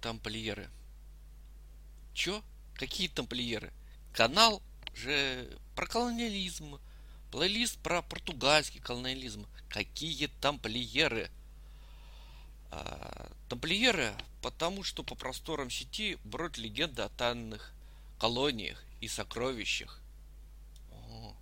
тамплиеры. 0.00 0.70
Чё? 2.14 2.42
Какие 2.74 3.08
тамплиеры? 3.08 3.72
Канал 4.12 4.62
же 4.94 5.58
про 5.76 5.86
колониализм, 5.86 6.78
плейлист 7.30 7.78
про 7.78 8.02
португальский 8.02 8.80
колониализм. 8.80 9.46
Какие 9.68 10.26
тамплиеры? 10.40 11.30
А, 12.70 13.30
тамплиеры, 13.48 14.14
потому 14.42 14.82
что 14.82 15.02
по 15.02 15.14
просторам 15.14 15.70
сети 15.70 16.18
бродит 16.24 16.58
легенда 16.58 17.06
о 17.06 17.08
тайных 17.08 17.72
колониях 18.18 18.82
и 19.00 19.08
сокровищах. 19.08 20.00
О. 20.90 21.34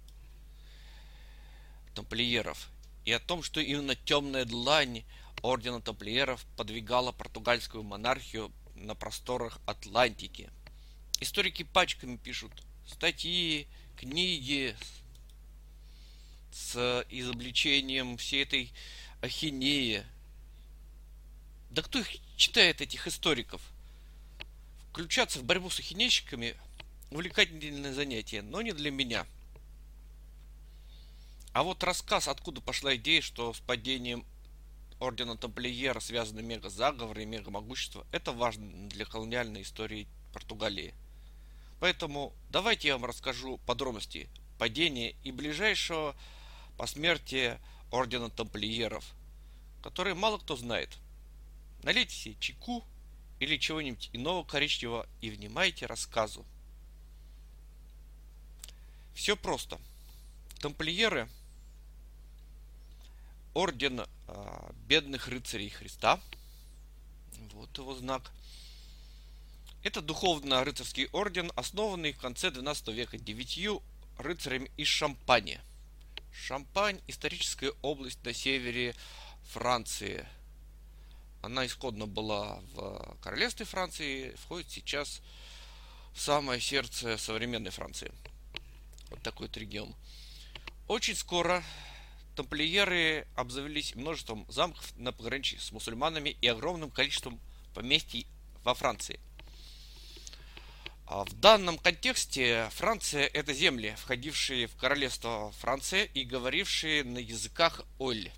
Тамплиеров. 1.94 2.68
И 3.04 3.12
о 3.12 3.20
том, 3.20 3.42
что 3.42 3.60
именно 3.60 3.94
темная 3.94 4.44
длань 4.44 5.04
ордена 5.42 5.80
тамплиеров 5.80 6.44
подвигала 6.56 7.12
португальскую 7.12 7.82
монархию 7.82 8.52
на 8.74 8.94
просторах 8.94 9.60
Атлантики. 9.66 10.50
Историки 11.20 11.62
пачками 11.62 12.16
пишут 12.16 12.52
статьи, 12.86 13.66
книги 13.96 14.76
с 16.52 17.04
изобличением 17.10 18.16
всей 18.16 18.42
этой 18.42 18.72
ахинеи. 19.20 20.04
Да 21.70 21.82
кто 21.82 21.98
их 21.98 22.08
читает, 22.36 22.80
этих 22.80 23.06
историков? 23.06 23.60
Включаться 24.90 25.40
в 25.40 25.44
борьбу 25.44 25.70
с 25.70 25.78
ахинейщиками– 25.78 26.56
увлекательное 27.10 27.92
занятие, 27.92 28.42
но 28.42 28.62
не 28.62 28.72
для 28.72 28.90
меня. 28.90 29.26
А 31.52 31.62
вот 31.62 31.82
рассказ, 31.82 32.28
откуда 32.28 32.60
пошла 32.60 32.94
идея, 32.96 33.20
что 33.22 33.52
с 33.52 33.60
падением 33.60 34.24
ордена 35.00 35.36
Тамплиера 35.36 36.00
связаны 36.00 36.42
мега-заговоры 36.42 37.22
и 37.22 37.26
мега-могущество, 37.26 38.06
это 38.12 38.32
важно 38.32 38.88
для 38.88 39.04
колониальной 39.04 39.62
истории 39.62 40.08
Португалии. 40.32 40.94
Поэтому 41.80 42.32
давайте 42.50 42.88
я 42.88 42.96
вам 42.96 43.04
расскажу 43.04 43.58
подробности 43.58 44.28
падения 44.58 45.14
и 45.22 45.30
ближайшего 45.30 46.16
посмертия 46.76 47.60
ордена 47.90 48.30
Тамплиеров, 48.30 49.04
которые 49.82 50.14
мало 50.14 50.38
кто 50.38 50.56
знает. 50.56 50.98
Налейте 51.84 52.14
себе 52.14 52.36
чайку 52.40 52.84
или 53.38 53.56
чего-нибудь 53.56 54.10
иного 54.12 54.42
коричневого 54.42 55.06
и 55.20 55.30
внимайте 55.30 55.86
рассказу. 55.86 56.44
Все 59.14 59.36
просто. 59.36 59.78
Тамплиеры– 60.60 61.28
орден 63.58 64.06
а, 64.28 64.72
бедных 64.86 65.26
рыцарей 65.26 65.68
Христа. 65.68 66.20
Вот 67.54 67.76
его 67.76 67.92
знак. 67.96 68.30
Это 69.82 70.00
духовно-рыцарский 70.00 71.08
орден, 71.10 71.50
основанный 71.56 72.12
в 72.12 72.18
конце 72.18 72.52
12 72.52 72.88
века 72.88 73.18
девятью 73.18 73.82
рыцарями 74.16 74.70
из 74.76 74.86
Шампани. 74.86 75.58
Шампань– 76.32 77.00
историческая 77.08 77.72
область 77.82 78.24
на 78.24 78.32
севере 78.32 78.94
Франции. 79.50 80.24
Она 81.42 81.66
исходно 81.66 82.06
была 82.06 82.60
в 82.74 83.16
королевстве 83.20 83.66
Франции, 83.66 84.36
входит 84.36 84.70
сейчас 84.70 85.20
в 86.14 86.20
самое 86.20 86.60
сердце 86.60 87.18
современной 87.18 87.72
Франции. 87.72 88.12
Вот 89.10 89.20
такой 89.22 89.48
вот 89.48 89.56
регион. 89.56 89.96
Очень 90.86 91.16
скоро 91.16 91.64
тамплиеры 92.38 93.26
обзавелись 93.34 93.96
множеством 93.96 94.46
замков 94.48 94.96
на 94.96 95.10
пограничье 95.10 95.58
с 95.58 95.72
мусульманами 95.72 96.36
и 96.40 96.46
огромным 96.46 96.88
количеством 96.88 97.40
поместий 97.74 98.28
во 98.62 98.74
Франции. 98.74 99.18
А 101.06 101.24
в 101.24 101.32
данном 101.32 101.78
контексте 101.78 102.68
Франция– 102.70 103.26
это 103.34 103.52
земли, 103.52 103.96
входившие 103.98 104.68
в 104.68 104.76
королевство 104.76 105.50
Франция 105.58 106.04
и 106.04 106.22
говорившие 106.22 107.02
на 107.02 107.18
языках 107.18 107.82
Оль. 107.98 108.30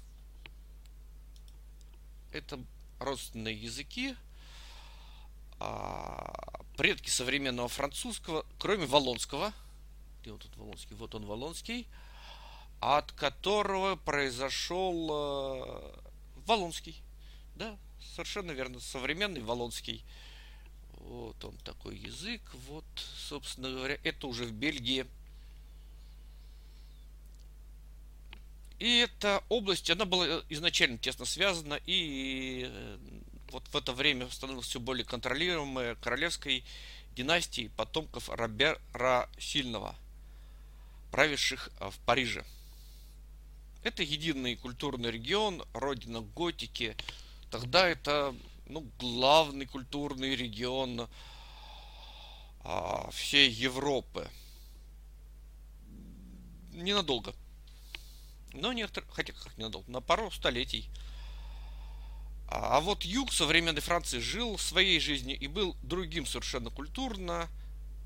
Это 2.32 2.58
родственные 3.00 3.54
языки, 3.54 4.16
а, 5.58 6.62
предки 6.78 7.10
современного 7.10 7.68
французского, 7.68 8.46
кроме 8.58 8.86
Волонского. 8.86 9.52
Где 10.22 10.32
вот 10.32 10.40
тут 10.40 10.56
Волонский? 10.56 10.96
Вот 10.96 11.14
он 11.14 11.26
Волонский. 11.26 11.86
От 12.80 13.12
которого 13.12 13.96
произошел 13.96 15.08
э, 15.10 16.00
Волонский. 16.46 17.00
Да, 17.56 17.76
совершенно 18.14 18.52
верно. 18.52 18.80
Современный 18.80 19.42
Волонский. 19.42 20.02
Вот 20.94 21.44
он 21.44 21.56
такой 21.58 21.96
язык. 21.98 22.40
Вот, 22.68 22.84
собственно 23.28 23.70
говоря, 23.70 23.98
это 24.02 24.26
уже 24.26 24.44
в 24.44 24.52
Бельгии. 24.52 25.06
И 28.78 29.00
эта 29.00 29.44
область, 29.50 29.90
она 29.90 30.06
была 30.06 30.42
изначально 30.48 30.96
тесно 30.96 31.26
связана, 31.26 31.78
и 31.84 32.64
э, 32.66 32.98
вот 33.50 33.62
в 33.68 33.76
это 33.76 33.92
время 33.92 34.30
становилась 34.30 34.66
все 34.66 34.80
более 34.80 35.04
контролируемой 35.04 35.96
королевской 35.96 36.64
династией 37.14 37.68
потомков 37.68 38.30
Робера 38.30 39.28
Сильного, 39.38 39.94
правивших 41.10 41.70
э, 41.78 41.90
в 41.90 41.98
Париже. 42.06 42.42
Это 43.82 44.02
единый 44.02 44.56
культурный 44.56 45.10
регион, 45.10 45.64
родина 45.72 46.20
готики. 46.20 46.96
Тогда 47.50 47.88
это 47.88 48.34
ну, 48.66 48.86
главный 48.98 49.64
культурный 49.64 50.36
регион 50.36 51.08
а, 52.62 53.10
всей 53.10 53.50
Европы. 53.50 54.28
Ненадолго. 56.72 57.34
Но 58.52 58.72
некоторые, 58.72 59.10
хотя 59.12 59.32
как 59.32 59.56
ненадолго, 59.56 59.90
на 59.90 60.00
пару 60.00 60.30
столетий. 60.30 60.90
А, 62.48 62.76
а 62.76 62.80
вот 62.80 63.04
юг 63.04 63.32
современной 63.32 63.80
Франции 63.80 64.18
жил 64.18 64.58
своей 64.58 65.00
жизнью 65.00 65.38
и 65.38 65.46
был 65.46 65.74
другим 65.82 66.26
совершенно 66.26 66.68
культурно 66.68 67.48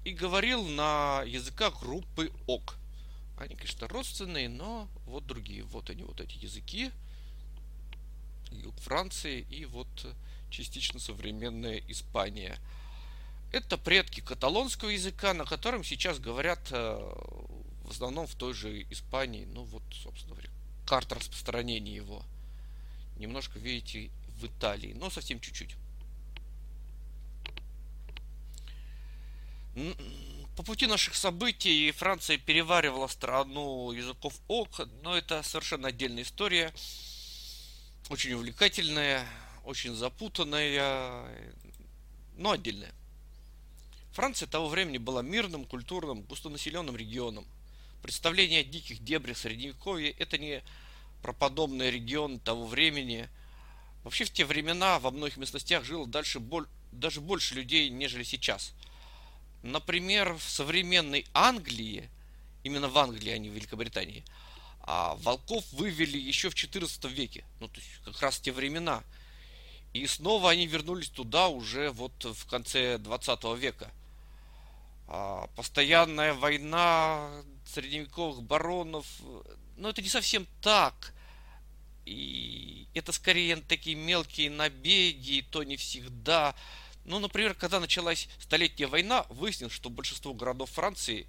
и 0.05 0.13
говорил 0.13 0.65
на 0.69 1.23
языках 1.27 1.81
группы 1.81 2.31
ОК. 2.47 2.77
Они, 3.37 3.55
конечно, 3.57 3.89
родственные, 3.89 4.49
но 4.49 4.89
вот 5.07 5.27
другие. 5.27 5.65
Вот 5.65 5.91
они, 5.91 6.05
вот 6.05 6.21
эти 6.21 6.37
языки. 6.39 6.93
Юг 8.51 8.79
Франции 8.81 9.41
и 9.51 9.65
вот 9.65 9.89
частично 10.51 11.01
современная 11.01 11.83
Испания. 11.89 12.59
Это 13.53 13.77
предки 13.77 14.21
каталонского 14.21 14.91
языка, 14.91 15.35
на 15.35 15.45
котором 15.45 15.85
сейчас 15.85 16.19
говорят 16.19 16.61
э, 16.71 16.77
в 17.85 17.91
основном 17.91 18.27
в 18.27 18.35
той 18.35 18.55
же 18.55 18.83
Испании. 18.91 19.45
Ну 19.45 19.65
вот, 19.65 19.83
собственно 20.03 20.35
говоря, 20.35 20.51
карта 20.87 21.17
распространения 21.17 21.95
его. 21.95 22.23
Немножко, 23.17 23.59
видите, 23.59 24.11
в 24.41 24.47
Италии, 24.47 24.93
но 24.93 25.11
совсем 25.11 25.41
чуть-чуть. 25.41 25.77
По 30.57 30.63
пути 30.63 30.87
наших 30.87 31.15
событий 31.15 31.91
Франция 31.93 32.39
переваривала 32.39 33.09
страну 33.09 33.91
языков 33.93 34.35
ОК, 34.49 34.89
но 35.03 35.17
это 35.17 35.43
совершенно 35.43 35.89
отдельная 35.89 36.23
история, 36.23 36.73
очень 38.09 38.33
увлекательная 38.35 39.27
очень 39.65 39.95
запутанная, 39.95 41.27
но 42.37 42.53
отдельная. 42.53 42.93
Франция 44.13 44.47
того 44.47 44.69
времени 44.69 44.99
была 44.99 45.23
мирным, 45.23 45.65
культурным, 45.65 46.23
густонаселенным 46.23 46.97
регионом. 46.97 47.47
Представление 48.03 48.61
о 48.61 48.65
диких 48.65 49.03
дебрях 49.03 49.39
Средневековья– 49.39 50.15
это 50.19 50.39
не 50.39 50.63
про 51.23 51.33
подобный 51.33 51.91
регион 51.91 52.39
того 52.39 52.67
времени. 52.67 53.29
Вообще 54.05 54.25
в 54.25 54.31
те 54.31 54.45
времена 54.45 54.99
во 54.99 55.11
многих 55.11 55.39
местностях 55.39 55.85
жило 55.85 56.07
дальше, 56.07 56.41
даже 56.93 57.21
больше 57.21 57.55
людей, 57.55 57.89
нежели 57.89 58.23
сейчас. 58.23 58.75
Например, 59.65 60.35
в 60.35 60.43
современной 60.43 61.27
Англии, 61.35 62.09
именно 62.63 62.89
в 62.89 62.97
Англии, 62.97 63.33
а 63.33 63.39
не 63.39 63.49
в 63.49 63.53
Великобритании, 63.53 64.25
а 64.81 65.17
волков 65.17 65.65
вывели 65.73 66.19
еще 66.19 66.51
в 66.51 66.55
XIV 66.55 67.11
веке. 67.11 67.45
Ну, 67.61 67.69
то 67.69 67.81
есть 67.81 67.91
как 68.05 68.21
раз 68.21 68.39
те 68.39 68.53
времена– 68.53 69.03
и 69.95 70.09
снова 70.09 70.51
они 70.51 70.67
вернулись 70.67 71.09
туда 71.09 71.49
уже 71.49 71.91
вот 71.91 72.25
в 72.25 72.47
конце 72.47 72.99
20 72.99 73.45
века. 73.57 73.93
А, 75.07 75.47
постоянная 75.55 76.35
война 76.35 77.31
средневековых 77.65 78.43
баронов, 78.43 79.07
ну 79.77 79.89
это 79.89 80.03
не 80.03 80.09
совсем 80.09 80.49
так. 80.61 81.15
И 82.07 82.89
это 82.93 83.13
скорее 83.13 83.57
такие 83.57 83.95
мелкие 83.95 84.51
набеги, 84.51 85.39
и 85.39 85.43
то 85.43 85.63
не 85.63 85.77
всегда. 85.77 86.57
Ну, 87.05 87.19
например, 87.19 87.55
когда 87.55 87.81
началась 87.81 88.29
Столетняя 88.39 88.89
война, 88.89 89.27
выяснилось, 89.29 89.75
что 89.75 89.91
большинство 89.91 90.33
городов 90.33 90.71
Франции 90.71 91.27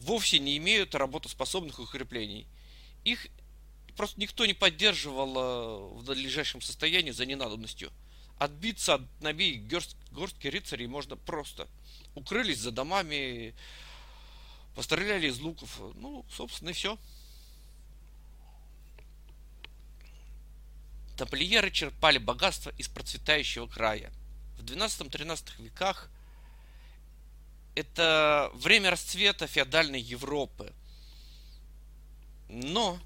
вовсе 0.00 0.38
не 0.38 0.56
имеют 0.58 0.94
работоспособных 0.94 1.78
укреплений. 1.78 2.46
Их 3.04 3.28
просто 3.96 4.20
никто 4.20 4.46
не 4.46 4.54
поддерживал 4.54 5.36
э, 5.36 5.94
в 5.94 6.04
надлежащем 6.08 6.60
состоянии 6.60 7.10
за 7.10 7.26
ненадобностью. 7.26 7.90
отбиться 8.38 8.94
от 8.94 9.20
набей 9.20 9.56
горст, 9.56 9.96
горстки 10.12 10.46
рыцарей 10.46 10.86
можно 10.86 11.16
просто. 11.16 11.68
Укрылись 12.14 12.58
за 12.58 12.70
домами, 12.70 13.54
постреляли 14.76 15.28
из 15.28 15.40
луков. 15.40 15.80
Ну, 15.94 16.24
собственно, 16.30 16.70
и 16.70 16.72
все. 16.72 16.98
Тамплиеры 21.16 21.72
черпали 21.72 22.18
богатство 22.18 22.72
из 22.78 22.88
процветающего 22.88 23.66
края. 23.66 24.12
В 24.58 24.64
12-13 24.64 25.62
веках 25.62 26.10
это 27.74 28.50
время 28.54 28.90
расцвета 28.90 29.46
феодальной 29.46 30.00
Европы. 30.00 30.72
Но 32.48 32.98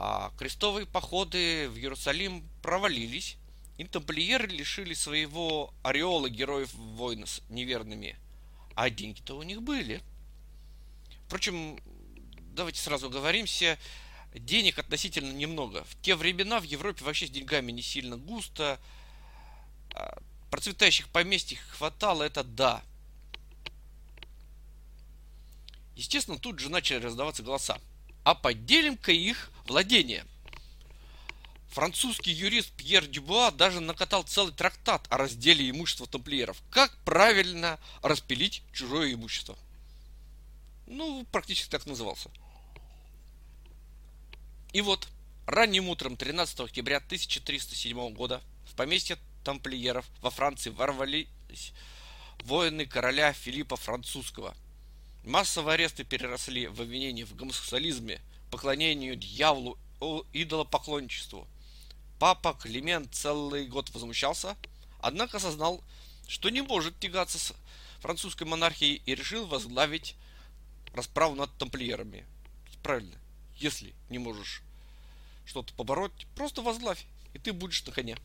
а 0.00 0.30
крестовые 0.38 0.86
походы 0.86 1.68
в 1.68 1.76
Иерусалим 1.76 2.48
провалились, 2.62 3.36
и 3.78 3.84
тамплиеры 3.84 4.46
лишили 4.46 4.94
своего 4.94 5.74
ореола 5.82 6.30
героев 6.30 6.72
войны 6.74 7.26
с 7.26 7.42
неверными. 7.48 8.16
А 8.76 8.90
деньги-то 8.90 9.36
у 9.36 9.42
них 9.42 9.60
были. 9.60 10.00
Впрочем, 11.26 11.80
давайте 12.54 12.80
сразу 12.80 13.10
говоримся, 13.10 13.76
денег 14.34 14.78
относительно 14.78 15.32
немного. 15.32 15.82
В 15.82 16.00
те 16.00 16.14
времена 16.14 16.60
в 16.60 16.64
Европе 16.64 17.04
вообще 17.04 17.26
с 17.26 17.30
деньгами 17.30 17.72
не 17.72 17.82
сильно 17.82 18.16
густо. 18.16 18.78
Процветающих 20.50 21.08
поместьев 21.08 21.60
хватало, 21.70 22.22
это 22.22 22.42
да. 22.42 22.82
Естественно, 25.94 26.38
тут 26.38 26.58
же 26.60 26.70
начали 26.70 27.04
раздаваться 27.04 27.42
голоса. 27.42 27.78
А 28.24 28.34
поделим-ка 28.34 29.12
их 29.12 29.50
владение. 29.66 30.24
Французский 31.70 32.32
юрист 32.32 32.72
Пьер 32.72 33.06
Дюбуа 33.06 33.50
даже 33.50 33.80
накатал 33.80 34.22
целый 34.22 34.52
трактат 34.52 35.06
о 35.10 35.18
разделе 35.18 35.68
имущества 35.68 36.06
тамплиеров. 36.06 36.62
Как 36.70 36.96
правильно 37.04 37.78
распилить 38.02 38.62
чужое 38.72 39.12
имущество. 39.12 39.58
Ну, 40.86 41.26
практически 41.30 41.70
так 41.70 41.84
назывался. 41.84 42.30
И 44.72 44.80
вот, 44.80 45.08
ранним 45.46 45.88
утром 45.88 46.16
13 46.16 46.60
октября 46.60 46.98
1307 46.98 48.14
года 48.14 48.42
в 48.70 48.74
поместье 48.74 49.18
тамплиеров 49.48 50.06
во 50.20 50.30
Франции 50.30 50.70
ворвались 50.70 51.72
воины 52.44 52.86
короля 52.86 53.32
Филиппа 53.32 53.76
Французского– 53.76 54.54
Массовые 55.28 55.74
аресты 55.74 56.04
переросли 56.04 56.68
в 56.68 56.80
обвинения 56.80 57.26
в 57.26 57.34
гомосексуализме, 57.34 58.20
поклонению 58.50 59.14
дьяволу, 59.14 59.76
идолопоклонничеству. 60.32 61.46
Папа 62.18 62.54
Климент 62.54 63.14
целый 63.14 63.66
год 63.66 63.90
возмущался, 63.90 64.56
однако 65.00 65.36
осознал, 65.36 65.84
что 66.28 66.48
не 66.48 66.62
может 66.62 66.98
тягаться 66.98 67.38
с 67.38 67.54
французской 68.00 68.44
монархией 68.44 69.02
и 69.04 69.14
решил 69.14 69.46
возглавить 69.46 70.14
расправу 70.94 71.34
над 71.34 71.52
тамплиерами. 71.58 72.24
Правильно, 72.82 73.18
если 73.56 73.92
не 74.08 74.18
можешь 74.18 74.62
что-то 75.44 75.74
побороть, 75.74 76.26
просто 76.36 76.62
возглавь, 76.62 77.04
и 77.34 77.38
ты 77.38 77.52
будешь 77.52 77.84
на 77.84 77.92
коне. 77.92 78.16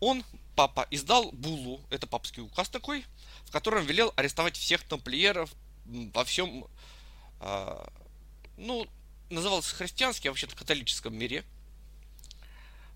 Он, 0.00 0.24
папа, 0.56 0.86
издал 0.90 1.30
буллу, 1.32 1.80
это 1.90 2.06
папский 2.06 2.42
указ 2.42 2.68
такой, 2.68 3.04
в 3.44 3.50
котором 3.50 3.84
велел 3.84 4.12
арестовать 4.16 4.56
всех 4.56 4.82
тамплиеров 4.82 5.52
во 5.84 6.24
всем, 6.24 6.66
э, 7.40 7.86
ну, 8.56 8.86
назывался 9.28 9.74
христианский, 9.74 10.28
а 10.28 10.30
вообще-то 10.30 10.56
католическом 10.56 11.14
мире. 11.14 11.44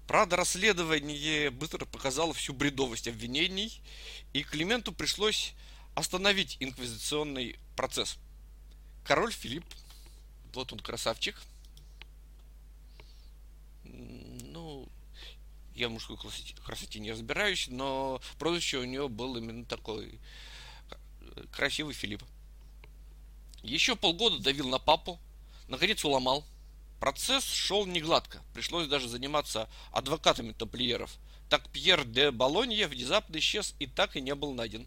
Правда, 0.06 0.36
расследование 0.36 1.50
быстро 1.50 1.86
показало 1.86 2.34
всю 2.34 2.52
бредовость 2.52 3.08
обвинений, 3.08 3.80
и 4.32 4.42
Клименту 4.42 4.92
пришлось 4.92 5.54
остановить 5.94 6.56
инквизиционный 6.60 7.58
процесс. 7.76 8.18
Король 9.04 9.32
Филипп, 9.32 9.64
вот 10.52 10.72
он 10.72 10.80
красавчик, 10.80 11.40
ну, 13.84 14.88
я 15.74 15.88
в 15.88 15.92
мужской 15.92 16.16
красоте 16.64 17.00
не 17.00 17.10
разбираюсь, 17.10 17.66
но 17.68 18.20
прозвище 18.38 18.78
у 18.78 18.84
него 18.84 19.08
был 19.08 19.36
именно 19.36 19.64
такой 19.64 20.20
э, 21.20 21.44
красивый 21.50 21.94
Филипп. 21.94 22.22
Еще 23.62 23.96
полгода 23.96 24.38
давил 24.38 24.68
на 24.68 24.78
папу, 24.78 25.18
наконец 25.68 26.04
уломал. 26.04 26.44
Процесс 27.00 27.44
шел 27.44 27.86
не 27.86 28.00
гладко, 28.00 28.40
пришлось 28.54 28.88
даже 28.88 29.08
заниматься 29.08 29.68
адвокатами 29.90 30.52
тамплиеров. 30.52 31.18
Так 31.50 31.68
Пьер 31.70 32.04
де 32.04 32.30
Болонье 32.30 32.86
внезапно 32.86 33.38
исчез 33.38 33.74
и 33.78 33.86
так 33.86 34.16
и 34.16 34.20
не 34.20 34.34
был 34.34 34.54
найден. 34.54 34.86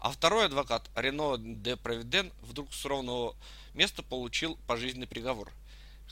А 0.00 0.10
второй 0.10 0.46
адвокат, 0.46 0.90
Рено 0.96 1.36
де 1.38 1.76
Провиден, 1.76 2.32
вдруг 2.42 2.72
с 2.72 2.84
ровного 2.84 3.36
места 3.74 4.02
получил 4.02 4.56
пожизненный 4.66 5.06
приговор– 5.06 5.52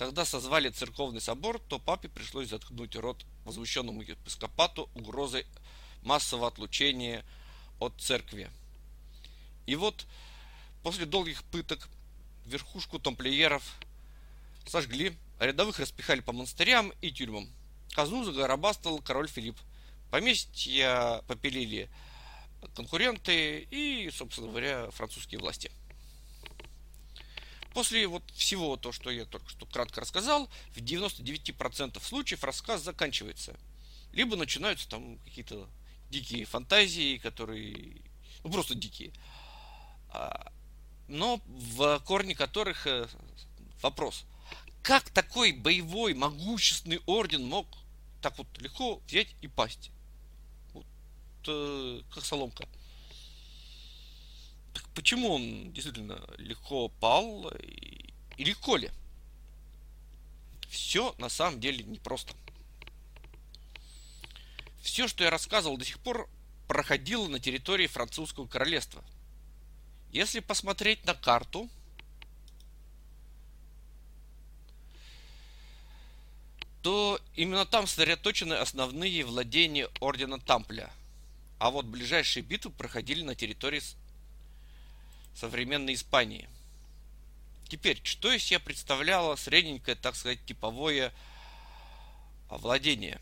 когда 0.01 0.25
созвали 0.25 0.71
церковный 0.71 1.21
собор, 1.21 1.59
то 1.59 1.79
папе 1.79 2.09
пришлось 2.09 2.49
заткнуть 2.49 2.97
рот 2.97 3.23
возмущенному 3.45 4.01
епископату 4.01 4.89
угрозой 4.95 5.45
массового 6.01 6.49
отлучения 6.49 7.23
от 7.81 7.93
церкви. 8.01 8.49
И 9.67 9.77
вот 9.77 10.07
после 10.83 11.05
долгих 11.05 11.45
пыток 11.45 11.87
верхушку 12.47 12.99
тамплиеров 12.99 13.63
сожгли, 14.67 15.15
а 15.39 15.45
рядовых 15.45 15.79
распихали 15.79 16.21
по 16.21 16.33
монастырям 16.33 16.95
и 17.03 17.11
тюрьмам. 17.13 17.47
Казну 17.95 18.25
загоробастал 18.25 19.01
король 19.01 19.29
Филипп. 19.29 19.59
Поместья 20.11 21.23
попилили 21.29 21.91
конкуренты 22.75 23.69
и, 23.71 24.11
собственно 24.11 24.49
говоря, 24.49 24.91
французские 24.93 25.41
власти. 25.41 25.71
После 27.73 28.07
вот 28.07 28.23
всего 28.33 28.77
то, 28.77 28.93
что 28.93 29.11
я 29.11 29.25
только 29.25 29.49
что 29.49 29.65
кратко 29.67 30.01
рассказал, 30.01 30.49
в 30.75 30.79
99% 30.79 32.03
случаев 32.03 32.43
рассказ 32.43 32.83
заканчивается. 32.83 33.57
Либо 34.13 34.37
начинаются 34.37 34.89
там 34.89 35.19
какие-то 35.19 35.69
дикие 36.11 36.45
фантазии, 36.45 37.19
которые... 37.19 38.03
Ну, 38.43 38.51
просто 38.51 38.75
дикие. 38.75 39.13
А, 40.09 40.53
но 41.07 41.41
в 41.47 42.01
корне 42.01 42.35
которых 42.35 42.87
э, 42.87 43.07
вопрос. 43.83 44.25
Как 44.83 45.11
такой 45.11 45.53
боевой, 45.53 46.15
могущественный 46.15 47.01
орден 47.07 47.45
мог 47.45 47.67
так 48.21 48.37
вот 48.39 48.47
легко 48.59 49.01
взять 49.07 49.29
и 49.43 49.47
пасть? 49.47 49.91
Вот, 50.73 50.87
э, 51.47 52.03
как 52.13 52.25
соломка. 52.25 52.67
Так 54.73 54.89
почему 54.95 55.35
он 55.35 55.73
действительно 55.73 56.23
легко 56.39 56.89
пал 56.89 57.49
и, 57.59 58.13
и 58.37 58.45
легко 58.45 58.77
ли? 58.77 58.91
Все 60.69 61.15
на 61.19 61.29
самом 61.29 61.61
деле 61.61 61.83
непросто. 61.85 62.35
Все, 64.81 65.09
что 65.09 65.25
я 65.25 65.31
рассказывал 65.31 65.77
до 65.77 65.85
сих 65.85 65.99
пор, 65.99 66.29
проходило 66.69 67.27
на 67.29 67.41
территории 67.41 67.87
французского 67.87 68.47
королевства. 68.47 69.05
Если 70.13 70.41
посмотреть 70.41 71.05
на 71.05 71.15
карту, 71.15 71.69
то 76.83 77.21
именно 77.37 77.67
там 77.67 77.87
сосредоточены 77.87 78.55
основные 78.55 79.25
владения 79.25 79.89
ордена 80.01 80.39
Тампля. 80.39 80.91
А 81.59 81.71
вот 81.71 81.85
ближайшие 81.85 82.43
битвы 82.43 82.71
проходили 82.71 83.23
на 83.23 83.35
территории 83.35 83.83
современной 85.35 85.95
Испании. 85.95 86.49
Теперь, 87.69 88.01
что 88.03 88.33
из 88.33 88.43
себя 88.43 88.59
представляло 88.59 89.37
средненькое, 89.37 89.97
так 89.97 90.17
сказать, 90.17 90.45
типовое 90.45 91.13
владение? 92.49 93.21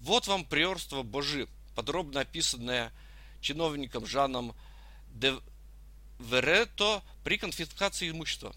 Вот 0.00 0.28
вам 0.28 0.44
приорство 0.44 1.02
Божи, 1.02 1.48
подробно 1.74 2.20
описанное 2.20 2.92
чиновником 3.40 4.06
Жаном 4.06 4.54
де 5.08 5.34
Верето 6.20 7.02
при 7.24 7.38
конфискации 7.38 8.10
имущества. 8.10 8.54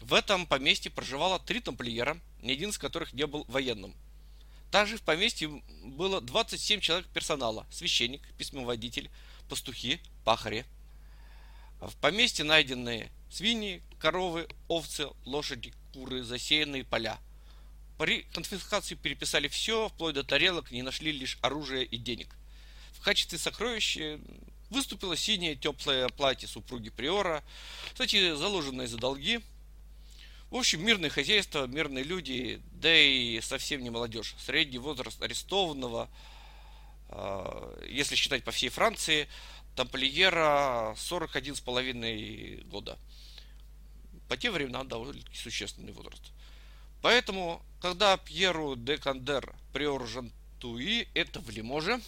В 0.00 0.14
этом 0.14 0.46
поместье 0.46 0.90
проживало 0.90 1.40
три 1.40 1.60
тамплиера, 1.60 2.18
ни 2.42 2.52
один 2.52 2.70
из 2.70 2.78
которых 2.78 3.12
не 3.12 3.26
был 3.26 3.44
военным. 3.48 3.94
Также 4.70 4.98
в 4.98 5.02
поместье 5.02 5.48
было 5.84 6.20
27 6.20 6.80
человек 6.80 7.06
персонала, 7.08 7.66
священник, 7.70 8.22
письмоводитель, 8.34 9.10
пастухи, 9.48 10.00
пахари– 10.24 10.64
в 11.80 11.94
поместье 11.96 12.44
найдены 12.44 13.10
свиньи, 13.30 13.82
коровы, 13.98 14.48
овцы, 14.68 15.08
лошади, 15.24 15.72
куры, 15.92 16.22
засеянные 16.22 16.84
поля. 16.84 17.18
При 17.98 18.22
конфискации 18.34 18.94
переписали 18.94 19.48
все, 19.48 19.88
вплоть 19.88 20.14
до 20.14 20.24
тарелок, 20.24 20.70
не 20.70 20.82
нашли 20.82 21.12
лишь 21.12 21.38
оружие 21.40 21.84
и 21.84 21.96
денег. 21.96 22.28
В 22.92 23.00
качестве 23.00 23.38
сокровища 23.38 24.20
выступило 24.70 25.16
синее 25.16 25.54
теплое 25.54 26.08
платье 26.08 26.48
супруги 26.48 26.90
Приора, 26.90 27.42
кстати, 27.92 28.34
заложенное 28.34 28.86
за 28.86 28.98
долги. 28.98 29.40
В 30.50 30.56
общем, 30.56 30.84
мирное 30.84 31.10
хозяйство, 31.10 31.66
мирные 31.66 32.04
люди, 32.04 32.60
да 32.72 32.94
и 32.96 33.40
совсем 33.40 33.82
не 33.82 33.90
молодежь. 33.90 34.34
Средний 34.38 34.78
возраст 34.78 35.20
арестованного 35.22 36.08
а, 37.08 37.78
если 37.88 38.16
считать 38.16 38.42
по 38.42 38.50
всей 38.50 38.68
Франции, 38.68 39.28
тамплиера 39.76 40.94
41,5 40.96 42.64
года. 42.68 42.98
По 44.28 44.36
те 44.36 44.50
времена 44.50 44.82
довольно 44.82 45.22
существенный 45.32 45.92
возраст. 45.92 46.32
Поэтому, 47.02 47.62
когда 47.80 48.16
Пьеру 48.16 48.74
де 48.74 48.98
Кандер 48.98 49.54
приор 49.72 50.06
Жантуи, 50.08 51.06
это 51.14 51.40
в 51.40 51.50
Лиможе, 51.50 52.00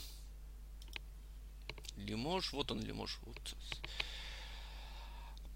Лимож, 1.97 2.53
вот 2.53 2.71
он 2.71 2.81
Лимож, 2.81 3.19
вот. 3.23 3.55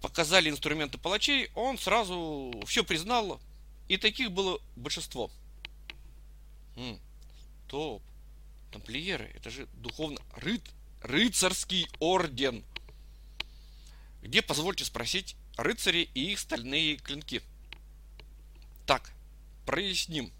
показали 0.01 0.49
инструменты 0.49 0.97
палачей, 0.97 1.49
он 1.55 1.77
сразу 1.77 2.53
все 2.65 2.83
признал, 2.83 3.41
и 3.87 3.97
таких 3.97 4.31
было 4.31 4.61
большинство. 4.75 5.31
М, 6.75 6.99
топ. 7.67 8.01
Тамплиеры, 8.71 9.31
это 9.35 9.51
же 9.51 9.67
духовно 9.73 10.19
ры, 10.35 10.59
рыцарский 11.03 11.87
орден. 11.99 12.63
Где, 14.21 14.41
позвольте 14.41 14.85
спросить, 14.85 15.35
рыцари 15.57 16.09
и 16.13 16.31
их 16.31 16.39
стальные 16.39 16.95
клинки? 16.95 17.41
Так, 18.85 19.11
проясним. 19.65 20.31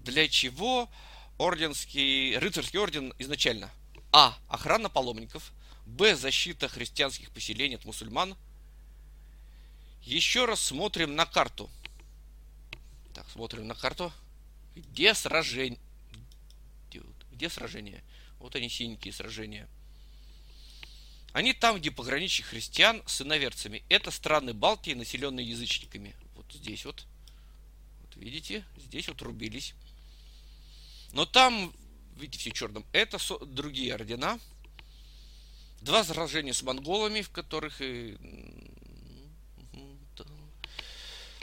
Для 0.00 0.28
чего 0.28 0.90
орденский, 1.38 2.36
рыцарский 2.38 2.78
орден 2.78 3.14
изначально? 3.18 3.70
А. 4.12 4.36
Охрана 4.48 4.88
паломников. 4.88 5.52
Б. 5.86 6.16
Защита 6.16 6.68
христианских 6.68 7.30
поселений 7.30 7.76
от 7.76 7.84
мусульман. 7.84 8.36
Еще 10.02 10.46
раз 10.46 10.60
смотрим 10.60 11.14
на 11.14 11.26
карту. 11.26 11.70
Так, 13.14 13.28
смотрим 13.30 13.66
на 13.68 13.74
карту. 13.74 14.12
Где 14.74 15.14
сражение? 15.14 15.78
Где, 17.32 17.48
сражения? 17.48 18.02
Вот 18.42 18.56
они 18.56 18.68
синенькие 18.68 19.14
сражения. 19.14 19.68
Они 21.32 21.54
там, 21.54 21.78
где 21.78 21.90
пограничье 21.90 22.44
христиан 22.44 23.02
с 23.06 23.22
иноверцами. 23.22 23.84
Это 23.88 24.10
страны 24.10 24.52
Балтии, 24.52 24.92
населенные 24.92 25.48
язычниками. 25.48 26.14
Вот 26.34 26.52
здесь 26.52 26.84
вот. 26.84 27.06
Вот 28.02 28.16
видите, 28.16 28.64
здесь 28.76 29.08
вот 29.08 29.22
рубились. 29.22 29.74
Но 31.12 31.24
там, 31.24 31.72
видите, 32.16 32.38
все 32.38 32.50
черным. 32.50 32.84
Это 32.92 33.18
другие 33.46 33.94
ордена. 33.94 34.38
Два 35.80 36.04
сражения 36.04 36.52
с 36.52 36.62
монголами, 36.62 37.22
в 37.22 37.30
которых 37.30 37.80
и 37.80 38.18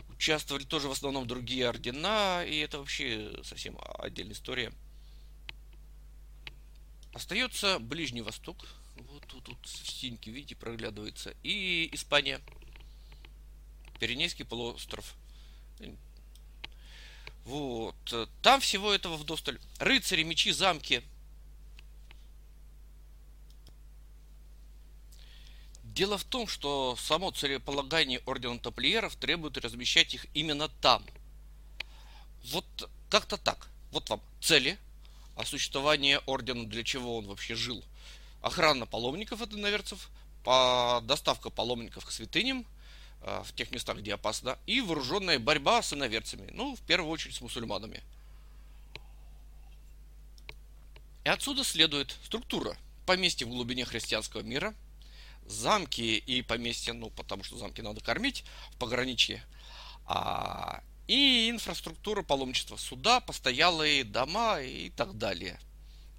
участвовали 0.10 0.65
тоже 0.65 0.89
в 0.89 0.91
основном 0.91 1.25
другие 1.27 1.68
ордена, 1.70 2.44
и 2.46 2.58
это 2.58 2.79
вообще 2.79 3.39
совсем 3.44 3.79
отдельная 4.00 4.34
история. 4.34 4.74
Остается 7.13 7.80
Ближний 7.80 8.22
Восток. 8.22 8.66
Вот 8.96 9.25
тут, 9.28 9.44
тут 9.46 9.58
синьке, 9.68 10.32
видите, 10.32 10.56
проглядывается. 10.56 11.34
И 11.44 11.89
Испания. 11.94 12.42
Пиренейский 14.00 14.46
полуостров. 14.46 15.16
Вот. 17.46 18.30
Там 18.42 18.62
всего 18.62 18.94
этого 18.94 19.18
в 19.18 19.24
досталь. 19.25 19.60
Рыцари, 19.80 20.24
мечи, 20.24 20.51
замки. 20.51 21.04
Дело 25.84 26.18
в 26.18 26.24
том, 26.24 26.48
что 26.48 26.96
само 26.96 27.32
целеполагание 27.32 28.20
Ордена 28.25 28.60
Тамплиеров 28.60 29.16
требует 29.16 29.58
размещать 29.58 30.13
их 30.13 30.28
именно 30.34 30.70
там. 30.70 31.04
Вот 32.46 32.89
как-то 33.10 33.38
так. 33.38 33.68
Вот 33.92 34.10
вам 34.10 34.22
цели, 34.39 34.78
а 35.39 35.46
существование 35.46 36.19
Ордена, 36.25 36.65
для 36.65 36.84
чего 36.84 37.17
он 37.17 37.25
вообще 37.25 37.55
жил. 37.55 37.84
Охрана 38.41 38.86
паломников 38.86 39.41
от 39.41 39.53
иноверцев, 39.53 40.10
по 40.43 41.01
доставка 41.03 41.50
паломников 41.50 42.05
к 42.05 42.12
святыням– 42.12 42.65
Э, 43.22 43.43
в 43.46 43.53
тех 43.53 43.72
местах, 43.72 43.98
где 43.98 44.13
опасно, 44.13 44.58
и 44.65 44.79
вооруженная 44.79 45.39
борьба 45.39 45.81
с 45.81 45.91
иноверцами, 45.93 46.50
ну, 46.53 46.75
в 46.75 46.81
первую 46.81 47.12
очередь 47.12 47.36
с 47.36 47.41
мусульманами. 47.41 48.01
И 51.25 51.29
отсюда 51.29 51.65
следует 51.65 52.15
структура 52.24 52.77
поместья 53.05 53.46
в 53.46 53.50
глубине 53.50 53.84
христианского 53.84 54.41
мира, 54.41 54.74
замки 55.46 56.17
и 56.17 56.41
поместья, 56.41 56.93
ну, 56.93 57.10
потому 57.10 57.43
что 57.43 57.58
замки 57.58 57.81
надо 57.81 58.00
кормить 58.00 58.46
в 58.72 58.77
пограничье, 58.77 59.43
а, 60.05 60.81
и 61.10 61.50
инфраструктура 61.50 62.22
паломничества, 62.22 62.78
суда, 62.78 63.20
постоялые 63.20 64.04
дома 64.04 64.62
и 64.62 64.89
так 64.92 65.18
далее. 65.18 65.60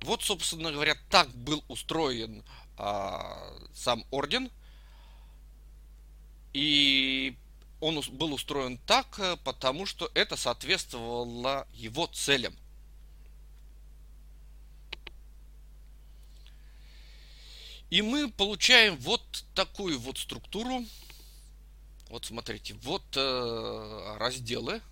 Вот, 0.02 0.23
собственно 0.23 0.73
говоря, 0.73 0.97
так 1.09 1.35
был 1.35 1.64
устроен 1.68 2.44
а, 2.76 3.54
сам 3.73 4.04
орден– 4.11 4.50
и 6.52 7.37
он 7.80 8.00
был 8.12 8.32
устроен 8.35 8.78
так, 8.78 9.18
э, 9.18 9.37
потому 9.44 9.87
что 9.87 10.11
это 10.14 10.37
соответствовало 10.37 11.66
его 11.73 12.06
целям. 12.06 12.56
И 17.90 18.02
мы 18.02 18.30
получаем 18.30 18.97
вот 18.99 19.44
такую 19.54 19.99
вот 19.99 20.18
структуру. 20.18 20.85
Вот 22.11 22.26
смотрите, 22.26 22.75
вот 22.83 23.05
э, 23.17 24.17
разделы, 24.19 24.83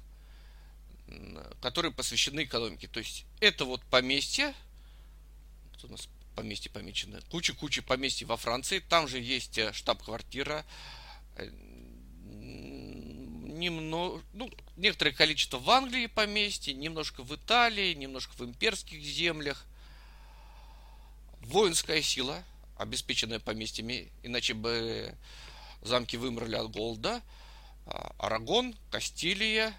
которые 1.61 1.93
посвящены 1.93 2.45
экономике. 2.45 2.87
То 2.87 3.01
есть 3.01 3.25
это 3.41 3.65
вот 3.65 3.83
поместье, 3.87 4.55
у 5.83 5.89
нас 5.89 6.09
поместье 6.35 6.71
помечено, 6.71 7.21
куча-куча 7.31 7.83
поместьй 7.83 8.25
во 8.25 8.37
Франции, 8.37 8.79
там 8.79 9.09
же 9.09 9.19
есть 9.19 9.59
э, 9.59 9.73
штаб-квартира, 9.73 10.65
немного, 13.59 14.23
ну, 14.33 14.51
некоторое 14.77 15.13
количество 15.13 15.59
в 15.59 15.69
Англии 15.71 16.07
поместье, 16.07 16.73
немножко 16.75 17.25
в 17.25 17.35
Италии, 17.35 17.95
немножко 17.95 18.33
в 18.37 18.45
имперских 18.45 19.03
землях. 19.03 19.67
Воинская 21.41 22.03
сила, 22.03 22.45
обеспеченная 22.77 23.41
поместьями, 23.41 24.13
иначе 24.23 24.55
бы 24.55 25.15
замки 25.83 26.17
вымерли 26.17 26.57
от 26.57 26.71
голода. 26.71 27.23
А, 27.87 28.13
Арагон, 28.19 28.75
Кастилия, 28.91 29.75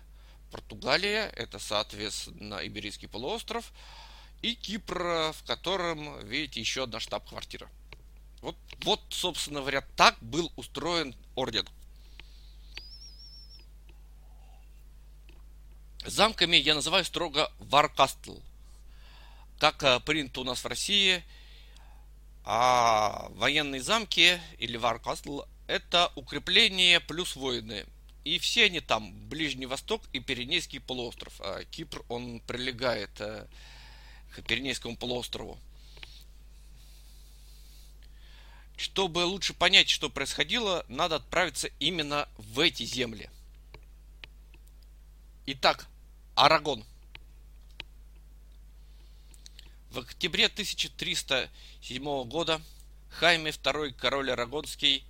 Португалия, 0.52 1.28
это, 1.36 1.60
соответственно, 1.60 2.66
Иберийский 2.66 3.08
полуостров, 3.08 3.72
и 4.42 4.56
Кипр, 4.56 5.34
в 5.34 5.44
котором, 5.46 6.26
видите, 6.26 6.60
еще 6.60 6.84
одна 6.84 7.00
штаб-квартира. 7.00 7.70
Вот, 8.42 8.56
вот, 8.84 9.02
собственно 9.10 9.60
говоря, 9.60 9.82
так 9.96 10.18
был 10.22 10.52
устроен 10.56 11.16
орден. 11.36 11.68
Замками 16.06 16.56
я 16.56 16.76
называю 16.76 17.04
строго 17.04 17.52
Варкастл. 17.60 18.38
Как 19.60 19.84
э, 19.84 20.00
принято 20.00 20.40
у 20.40 20.44
нас 20.46 20.64
в 20.64 20.68
России, 20.68 21.22
а 22.46 23.28
военные 23.32 23.82
замки 23.82 24.40
или 24.58 24.78
Варкастл 24.78 25.42
это 25.70 26.12
укрепление 26.16 27.00
плюс 27.00 27.36
воины. 27.36 27.86
И 28.26 28.40
все 28.40 28.66
они 28.66 28.80
там, 28.80 29.14
Ближний 29.30 29.68
Восток 29.68 30.02
и 30.14 30.20
Пиренейский 30.20 30.80
полуостров. 30.80 31.40
А 31.42 31.64
Кипр, 31.64 32.04
он 32.10 32.40
прилегает 32.40 33.12
э, 33.22 33.46
к 34.34 34.42
Пиренейскому 34.42 34.98
полуострову. 34.98 35.60
Чтобы 38.78 39.20
лучше 39.20 39.54
понять, 39.54 39.90
что 39.90 40.10
происходило, 40.10 40.86
надо 40.88 41.18
отправиться 41.18 41.70
именно 41.80 42.28
в 42.38 42.60
эти 42.62 42.84
земли. 42.84 43.30
Итак, 45.46 45.88
Арагон. 46.34 46.84
В 49.92 50.00
октябре 50.00 50.48
1307 50.48 52.24
года 52.24 52.60
Хайме 53.12 53.52
II 53.52 53.94
король 53.94 54.32
Арагонский... 54.32 55.04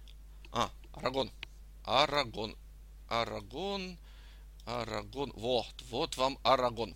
А, 0.51 0.69
Арагон. 0.93 1.31
Арагон. 1.83 2.55
Арагон. 3.07 3.97
Арагон. 4.65 5.31
Вот, 5.35 5.73
вот 5.89 6.17
вам 6.17 6.37
Арагон. 6.43 6.95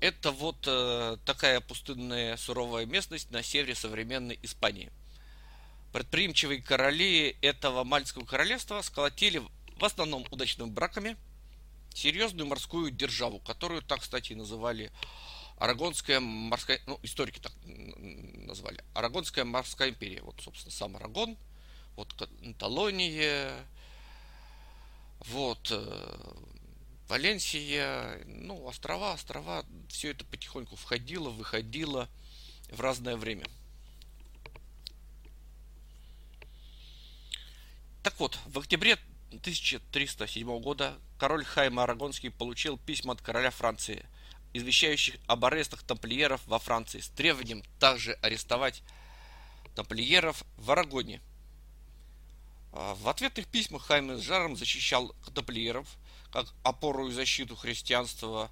Это 0.00 0.32
вот 0.32 0.56
э, 0.66 1.16
такая 1.24 1.60
пустынная 1.60 2.36
суровая 2.36 2.84
местность 2.84 3.30
на 3.30 3.42
севере 3.42 3.74
современной 3.74 4.38
Испании– 4.42 4.90
Предприимчивые 5.94 6.60
короли 6.60 7.36
этого 7.40 7.84
Мальского 7.84 8.24
королевства 8.24 8.82
сколотили 8.82 9.40
в 9.78 9.84
основном 9.84 10.26
удачными 10.32 10.70
браками 10.70 11.16
серьезную 11.94 12.48
морскую 12.48 12.90
державу, 12.90 13.38
которую 13.38 13.80
так, 13.80 14.00
кстати, 14.00 14.32
называли 14.32 14.90
Арагонская 15.56 16.18
морская, 16.18 16.80
ну, 16.88 16.98
историки 17.04 17.38
так 17.38 17.52
назвали, 17.64 18.82
Арагонская 18.92 19.44
морская 19.44 19.90
империя. 19.90 20.20
Вот, 20.22 20.34
собственно, 20.40 20.72
сам 20.72 20.96
Арагон, 20.96 21.36
вот 21.96 22.12
Каталония, 22.14 23.52
вот, 25.20 25.68
э, 25.70 26.34
Валенсия, 27.08 28.22
ну, 28.26 28.66
острова, 28.66 29.12
острова, 29.12 29.64
все 29.88 30.10
это 30.10 30.24
потихоньку 30.24 30.76
входило, 30.76 31.30
выходило 31.30 32.08
в 32.70 32.80
разное 32.80 33.16
время. 33.16 33.46
Так 38.02 38.18
вот, 38.18 38.38
в 38.46 38.58
октябре 38.58 38.98
1307 39.30 40.60
года 40.60 40.98
король 41.18 41.44
Хайм 41.44 41.78
Арагонский 41.78 42.30
получил 42.30 42.78
письма 42.78 43.14
от 43.14 43.22
короля 43.22 43.50
Франции, 43.50 44.04
извещающих 44.52 45.16
об 45.26 45.44
арестах 45.44 45.82
тамплиеров 45.82 46.46
во 46.46 46.58
Франции 46.58 47.00
с 47.00 47.08
требованием 47.08 47.62
также 47.78 48.12
арестовать 48.22 48.82
тамплиеров 49.74 50.44
в 50.56 50.70
Арагоне. 50.70 51.20
А 52.76 52.96
в 52.96 53.08
ответных 53.08 53.46
письмах 53.46 53.86
Хайм 53.86 54.18
с 54.18 54.20
жаром 54.20 54.56
защищал 54.56 55.14
тамплиеров 55.32 55.86
как 56.32 56.52
опору 56.64 57.08
и 57.08 57.12
защиту 57.12 57.54
христианства. 57.54 58.50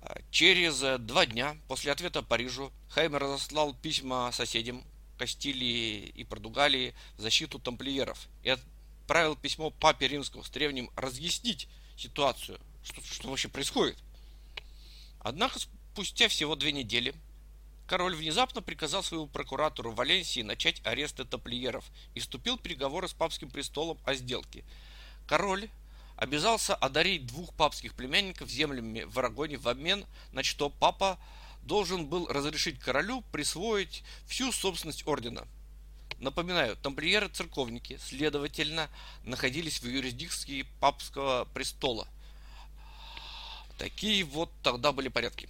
А 0.00 0.20
через 0.32 0.80
два 1.02 1.24
дня 1.24 1.56
после 1.68 1.92
ответа 1.92 2.20
Парижу 2.22 2.72
Хайм 2.88 3.14
разослал 3.14 3.74
письма 3.74 4.32
соседям 4.32 4.84
Кастилии 5.18 6.08
и 6.08 6.24
Португалии 6.24 6.94
в 7.16 7.20
защиту 7.20 7.60
тамплиеров 7.60 8.26
и 8.42 8.48
отправил 8.48 9.36
письмо 9.36 9.70
папе 9.70 10.08
римскому 10.08 10.42
с 10.42 10.50
требованием 10.50 10.90
разъяснить 10.96 11.68
ситуацию, 11.96 12.58
что, 12.82 13.00
что 13.04 13.28
вообще 13.28 13.46
происходит. 13.46 13.96
Однако 15.20 15.60
спустя 15.60 16.26
всего 16.26 16.56
две 16.56 16.72
недели 16.72 17.14
король 17.86 18.16
внезапно 18.16 18.62
приказал 18.62 19.02
своему 19.02 19.26
прокуратору 19.26 19.92
Валенсии 19.92 20.40
начать 20.40 20.80
аресты 20.84 21.24
тамплиеров 21.24 21.84
и 22.14 22.20
вступил 22.20 22.56
в 22.56 22.62
переговоры 22.62 23.08
с 23.08 23.12
папским 23.12 23.50
престолом 23.50 23.98
о 24.04 24.14
сделке. 24.14 24.64
Король 25.26 25.68
обязался 26.16 26.74
одарить 26.74 27.26
двух 27.26 27.54
папских 27.54 27.94
племянников 27.94 28.48
землями 28.48 29.02
в 29.02 29.18
Арагоне 29.18 29.56
в 29.56 29.68
обмен 29.68 30.06
на 30.32 30.42
что 30.42 30.70
папа 30.70 31.18
должен 31.62 32.06
был 32.06 32.26
разрешить 32.28 32.78
королю 32.78 33.22
присвоить 33.32 34.04
всю 34.26 34.52
собственность 34.52 35.06
ордена. 35.06 35.46
Напоминаю, 36.18 36.76
тамплиеры-церковники, 36.76 37.98
следовательно, 38.00 38.88
находились 39.24 39.80
в 39.80 39.88
юрисдикции 39.88 40.66
папского 40.80 41.46
престола. 41.52 42.06
Такие 43.78 44.22
вот 44.22 44.50
тогда 44.62 44.92
были 44.92 45.08
порядки. 45.08 45.48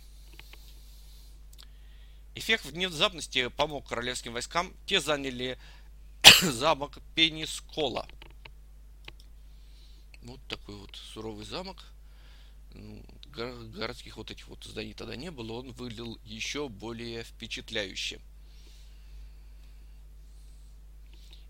Эффект 2.35 2.65
внезапности 2.65 3.49
помог 3.49 3.89
королевским 3.89 4.33
войскам. 4.33 4.73
Те 4.87 5.01
заняли 5.01 5.59
замок 6.41 6.99
Пенискола. 7.15 8.09
Вот 10.23 10.41
такой 10.49 10.77
вот 10.77 10.97
суровый 10.97 11.45
замок. 11.45 11.85
Ну, 12.75 13.03
городских 13.35 14.17
вот 14.17 14.31
этих 14.31 14.49
вот 14.49 14.65
зданий 14.65 14.95
тогда 14.95 15.17
не 15.17 15.31
было, 15.31 15.53
он 15.53 15.73
выглядел 15.73 16.19
еще 16.25 16.69
более 16.69 17.25
впечатляюще. 17.25 18.21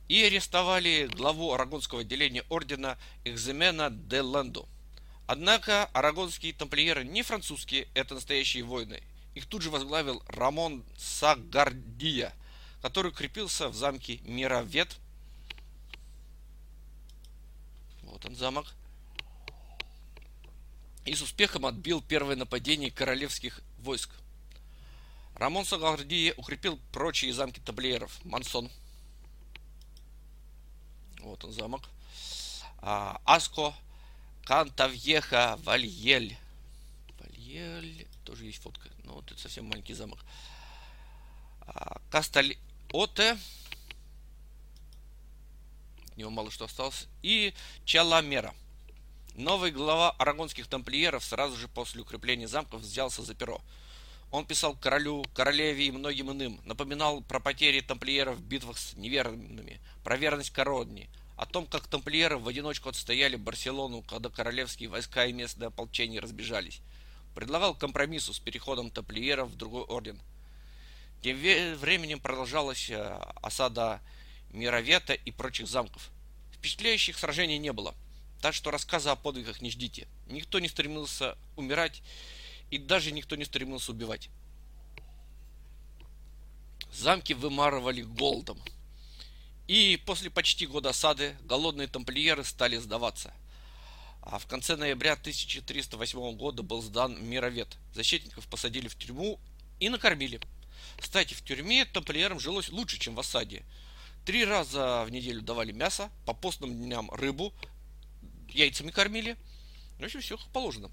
И 0.08 0.22
арестовали 0.22 1.08
главу 1.12 1.52
арагонского 1.52 2.00
отделения 2.00 2.42
ордена 2.48 2.98
Экземена 3.24 3.88
де 3.90 4.20
Лендо. 4.20 4.66
Однако 5.26 5.84
арагонские 5.86 6.52
тамплиеры 6.52 7.04
не 7.04 7.22
французские, 7.22 7.88
это 7.94 8.14
настоящие 8.14 8.64
воины. 8.64 9.02
Их 9.34 9.46
тут 9.46 9.62
же 9.62 9.70
возглавил 9.70 10.22
Рамон 10.28 10.84
Сагардия, 10.96 12.34
который 12.82 13.12
крепился 13.12 13.68
в 13.68 13.74
замке 13.74 14.18
Мировет. 14.24 14.96
Вот 18.02 18.24
он 18.26 18.36
замок 18.36 18.74
и 21.04 21.14
с 21.14 21.22
успехом 21.22 21.66
отбил 21.66 22.00
первое 22.00 22.36
нападение 22.36 22.90
королевских 22.90 23.60
войск. 23.78 24.10
Рамон 25.34 25.64
Сагардия 25.64 26.34
укрепил 26.36 26.78
прочие 26.92 27.32
замки 27.32 27.60
таблиеров. 27.60 28.24
Мансон. 28.24 28.70
Вот 31.20 31.44
он 31.44 31.52
замок. 31.52 31.88
А, 32.78 33.20
Аско, 33.24 33.74
Кантавьеха, 34.44 35.58
Вальель. 35.64 36.36
Вальель. 37.18 38.06
Тоже 38.32 38.46
есть 38.46 38.62
фотка. 38.62 38.88
Но 39.04 39.16
вот 39.16 39.30
это 39.30 39.38
совсем 39.38 39.66
маленький 39.66 39.92
замок. 39.92 40.18
А, 41.66 42.00
Касталь 42.10 42.56
Оте. 42.90 43.36
От 46.06 46.16
него 46.16 46.30
мало 46.30 46.50
что 46.50 46.64
осталось. 46.64 47.08
И 47.22 47.52
Чаламера. 47.84 48.54
Новый 49.34 49.70
глава 49.70 50.12
арагонских 50.12 50.66
тамплиеров 50.66 51.22
сразу 51.22 51.58
же 51.58 51.68
после 51.68 52.00
укрепления 52.00 52.48
замков 52.48 52.80
взялся 52.80 53.22
за 53.22 53.34
перо. 53.34 53.60
Он 54.30 54.46
писал 54.46 54.76
королю, 54.76 55.26
королеве 55.34 55.88
и 55.88 55.92
многим 55.92 56.32
иным, 56.32 56.58
напоминал 56.64 57.20
про 57.20 57.38
потери 57.38 57.82
тамплиеров 57.82 58.38
в 58.38 58.42
битвах 58.42 58.78
с 58.78 58.94
неверными, 58.94 59.78
про 60.04 60.16
верность 60.16 60.52
короне, 60.52 61.10
о 61.36 61.44
том, 61.44 61.66
как 61.66 61.86
тамплиеры 61.86 62.38
в 62.38 62.48
одиночку 62.48 62.88
отстояли 62.88 63.36
Барселону, 63.36 64.00
когда 64.00 64.30
королевские 64.30 64.88
войска 64.88 65.26
и 65.26 65.34
местное 65.34 65.68
ополчение 65.68 66.20
разбежались. 66.22 66.80
Предлагал 67.34 67.74
компромиссу 67.74 68.34
с 68.34 68.38
переходом 68.38 68.90
тамплиеров 68.90 69.50
в 69.50 69.56
другой 69.56 69.82
орден. 69.82 70.20
Тем 71.22 71.36
временем 71.36 72.20
продолжалась 72.20 72.90
э, 72.90 73.18
осада 73.42 74.00
Мировета 74.50 75.14
и 75.14 75.30
прочих 75.30 75.68
замков. 75.68 76.10
Впечатляющих 76.52 77.18
сражений 77.18 77.58
не 77.58 77.72
было– 77.72 77.94
так 78.42 78.54
что 78.54 78.72
рассказа 78.72 79.12
о 79.12 79.16
подвигах 79.16 79.62
не 79.62 79.70
ждите. 79.70 80.08
Никто 80.26 80.58
не 80.58 80.68
стремился 80.68 81.38
умирать, 81.56 82.02
и 82.70 82.76
даже 82.76 83.12
никто 83.12 83.36
не 83.36 83.44
стремился 83.44 83.92
убивать. 83.92 84.28
Замки 86.92 87.34
вымарывали 87.34 88.02
голодом. 88.02 88.60
И 89.68 89.96
после 90.04 90.28
почти 90.28 90.66
года 90.66 90.90
осады 90.90 91.36
голодные 91.44 91.86
тамплиеры 91.86 92.42
стали 92.42 92.78
сдаваться. 92.78 93.32
А 94.22 94.38
в 94.38 94.46
конце 94.46 94.76
ноября 94.76 95.12
1308 95.14 96.36
года 96.36 96.62
был 96.62 96.80
сдан 96.80 97.22
мировед. 97.24 97.76
Защитников 97.92 98.46
посадили 98.46 98.88
в 98.88 98.96
тюрьму 98.96 99.40
и 99.80 99.88
накормили. 99.88 100.40
Кстати, 100.98 101.34
в 101.34 101.42
тюрьме 101.42 101.84
тамплиерам 101.84 102.38
жилось 102.38 102.70
лучше, 102.70 102.98
чем 102.98 103.16
в 103.16 103.20
осаде. 103.20 103.64
Три 104.24 104.44
раза 104.44 105.04
в 105.04 105.10
неделю 105.10 105.42
давали 105.42 105.72
мясо, 105.72 106.10
по 106.24 106.32
постным 106.34 106.72
дням 106.72 107.10
рыбу, 107.10 107.52
яйцами 108.48 108.92
кормили. 108.92 109.36
В 109.98 110.04
общем, 110.04 110.20
все 110.20 110.38
как 110.38 110.46
положено. 110.48 110.90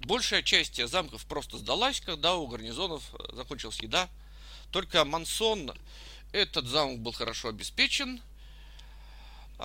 Большая 0.00 0.42
часть 0.42 0.86
замков 0.86 1.24
просто 1.24 1.56
сдалась, 1.56 2.00
когда 2.00 2.36
у 2.36 2.46
гарнизонов 2.46 3.02
э, 3.14 3.34
закончилась 3.34 3.80
еда. 3.80 4.10
Только 4.70 5.02
Мансон, 5.06 5.72
этот 6.32 6.66
замок 6.66 6.98
был 6.98 7.12
хорошо 7.12 7.48
обеспечен. 7.48 8.20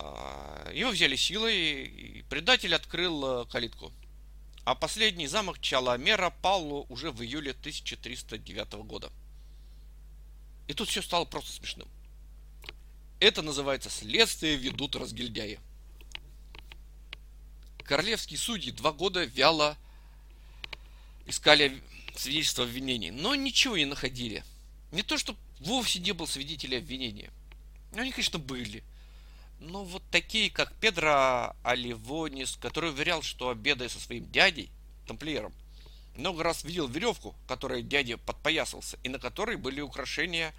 А, 0.01 0.71
его 0.73 0.91
взяли 0.91 1.15
силой, 1.15 1.85
и 1.85 2.21
предатель 2.23 2.73
открыл 2.73 3.43
э, 3.43 3.45
калитку. 3.45 3.91
А 4.65 4.75
последний 4.75 5.27
замок 5.27 5.59
Чаламера 5.59 6.29
пал 6.29 6.85
уже 6.89 7.11
в 7.11 7.21
июле 7.21 7.51
1309 7.51 8.73
года. 8.85 9.11
И 10.67 10.73
тут 10.73 10.89
все 10.89 11.01
стало 11.01 11.25
просто 11.25 11.51
смешным. 11.51 11.87
Это 13.19 13.41
называется 13.41 13.89
«Следствие 13.89 14.55
ведут 14.55 14.95
разгильдяи» 14.95 15.59
королевские 17.89 18.37
судьи 18.37 18.71
два 18.71 18.91
года 18.91 19.23
вяло 19.23 19.75
искали 21.25 21.81
свидетельства 22.15 22.65
обвинений, 22.65 23.09
но 23.09 23.33
ничего 23.33 23.77
не 23.77 23.85
находили. 23.85 24.43
Не 24.91 25.01
то, 25.01 25.17
что 25.17 25.35
вовсе 25.59 25.97
не 25.97 26.11
был 26.11 26.27
свидетелей 26.27 26.77
обвинения. 26.77 27.31
Они, 27.93 28.11
конечно, 28.11 28.37
были. 28.37 28.83
Но 29.59 29.83
вот 29.83 30.01
такие, 30.09 30.49
как 30.49 30.73
Педро 30.75 31.53
Оливонис, 31.63 32.57
который 32.61 32.91
уверял, 32.91 33.21
что 33.21 33.49
обедая 33.49 33.89
со 33.89 33.99
своим 33.99 34.29
дядей, 34.31 34.69
тамплиером, 35.05 35.53
много 36.15 36.43
раз 36.43 36.63
видел 36.63 36.87
веревку, 36.87 37.35
которой 37.47 37.83
дядя 37.83 38.17
подпоясался, 38.17 38.97
и 39.03 39.09
на 39.09 39.19
которой 39.19 39.57
были 39.57 39.81
украшения 39.81 40.53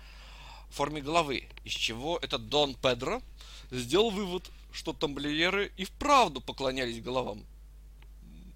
в 0.70 0.74
форме 0.74 1.00
головы, 1.00 1.48
из 1.64 1.72
чего 1.72 2.18
этот 2.18 2.48
Дон 2.48 2.74
Педро 2.74 3.22
сделал 3.70 4.10
вывод, 4.10 4.50
что 4.72 4.92
тамблиеры 4.92 5.72
и 5.76 5.84
вправду 5.84 6.40
поклонялись 6.40 7.02
головам. 7.02 7.44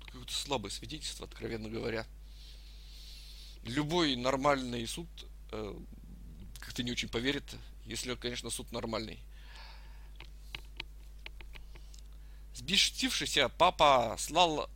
Какое-то 0.07 0.33
слабое 0.33 0.71
свидетельство, 0.71 1.27
откровенно 1.27 1.69
говоря. 1.69 2.07
Любой 3.65 4.15
нормальный 4.17 4.87
суд 4.87 5.09
э, 5.53 5.75
как-то 6.61 6.83
не 6.83 6.93
очень 6.93 7.09
поверит, 7.09 7.45
если, 7.87 8.15
конечно, 8.15 8.51
суд 8.51 8.71
нормальный. 8.73 9.19
Сбесившийся 12.55 13.49
папа 13.49 14.17
слал 14.19 14.71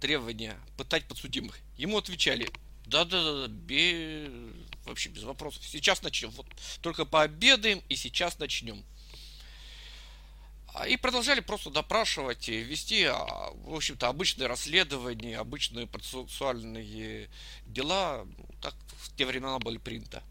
требования 0.00 0.58
пытать 0.76 1.06
подсудимых. 1.06 1.58
Ему 1.76 1.98
отвечали, 1.98 2.50
да-да-да, 2.86 3.46
бе... 3.46 4.28
вообще 4.84 5.10
без 5.10 5.22
вопросов. 5.22 5.64
Сейчас 5.64 6.02
начнем. 6.02 6.30
Вот 6.30 6.46
только 6.82 7.04
пообедаем 7.04 7.82
и 7.88 7.96
сейчас 7.96 8.38
начнем. 8.38 8.84
А, 10.74 10.86
и 10.86 10.96
продолжали 10.96 11.40
просто 11.40 11.70
допрашивать, 11.70 12.48
вести, 12.48 13.04
а, 13.04 13.50
в 13.54 13.74
общем-то, 13.74 14.08
обычные 14.08 14.46
расследования, 14.46 15.38
обычные 15.38 15.86
процессуальные 15.86 17.28
дела, 17.66 18.26
как 18.60 18.74
в 18.98 19.14
те 19.16 19.24
времена 19.24 19.58
были 19.58 19.78
принято. 19.78 20.22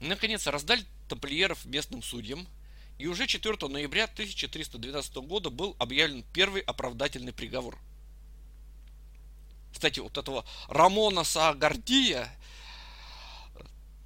Наконец, 0.00 0.46
раздали 0.46 0.84
тамплиеров 1.08 1.64
местным 1.64 2.02
судьям, 2.02 2.46
и 3.02 3.08
уже 3.08 3.26
4 3.26 3.56
ноября 3.66 4.04
1312 4.04 5.16
года 5.16 5.50
был 5.50 5.74
объявлен 5.80 6.24
первый 6.32 6.62
оправдательный 6.62 7.32
приговор. 7.32 7.76
Кстати, 9.72 9.98
вот 9.98 10.16
этого 10.16 10.44
Рамона 10.68 11.24
Саагардия, 11.24 12.32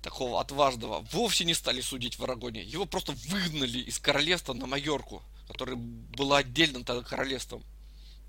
такого 0.02 0.40
отважного, 0.40 1.00
вовсе 1.12 1.44
не 1.44 1.52
стали 1.52 1.82
судить 1.82 2.18
в 2.18 2.24
Арагоне. 2.24 2.62
Его 2.62 2.86
просто 2.86 3.12
выгнали 3.12 3.80
из 3.80 3.98
королевства 3.98 4.54
на 4.54 4.66
Майорку, 4.66 5.22
которое 5.46 5.76
было 5.76 6.38
отдельным 6.38 6.82
тогда 6.82 7.06
королевством. 7.06 7.62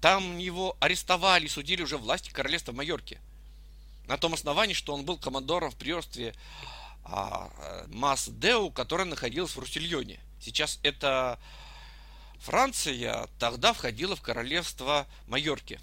Там 0.02 0.38
его 0.38 0.76
арестовали 0.82 1.46
и 1.46 1.50
судили 1.50 1.82
уже 1.82 1.98
власти 1.98 2.30
королевства 2.30 2.74
Майорки. 2.74 3.22
На 4.06 4.18
том 4.18 4.34
основании, 4.34 4.74
что 4.74 4.94
он 4.94 5.06
был 5.06 5.18
командором 5.18 5.72
в 5.72 5.78
приорстве 5.78 6.36
а, 7.06 7.86
Мас 7.88 8.28
Деу, 8.28 8.70
которая 8.70 9.08
находилась 9.08 9.56
в 9.56 9.60
Русильоне. 9.60 10.20
Сейчас 10.40 10.80
это 10.84 11.40
Франция 12.40 13.28
тогда 13.40 13.74
входила 13.74 14.16
в 14.16 14.22
королевство 14.22 15.08
Майорки. 15.28 15.80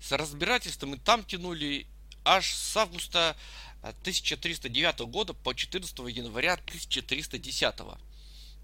С 0.00 0.12
разбирательством 0.12 0.94
и 0.94 0.98
там 0.98 1.24
тянули 1.24 1.86
аж 2.24 2.52
с 2.52 2.76
августа 2.76 3.36
1309 3.82 5.00
года 5.00 5.34
по 5.34 5.54
14 5.54 5.98
января 6.10 6.54
1310. 6.54 7.74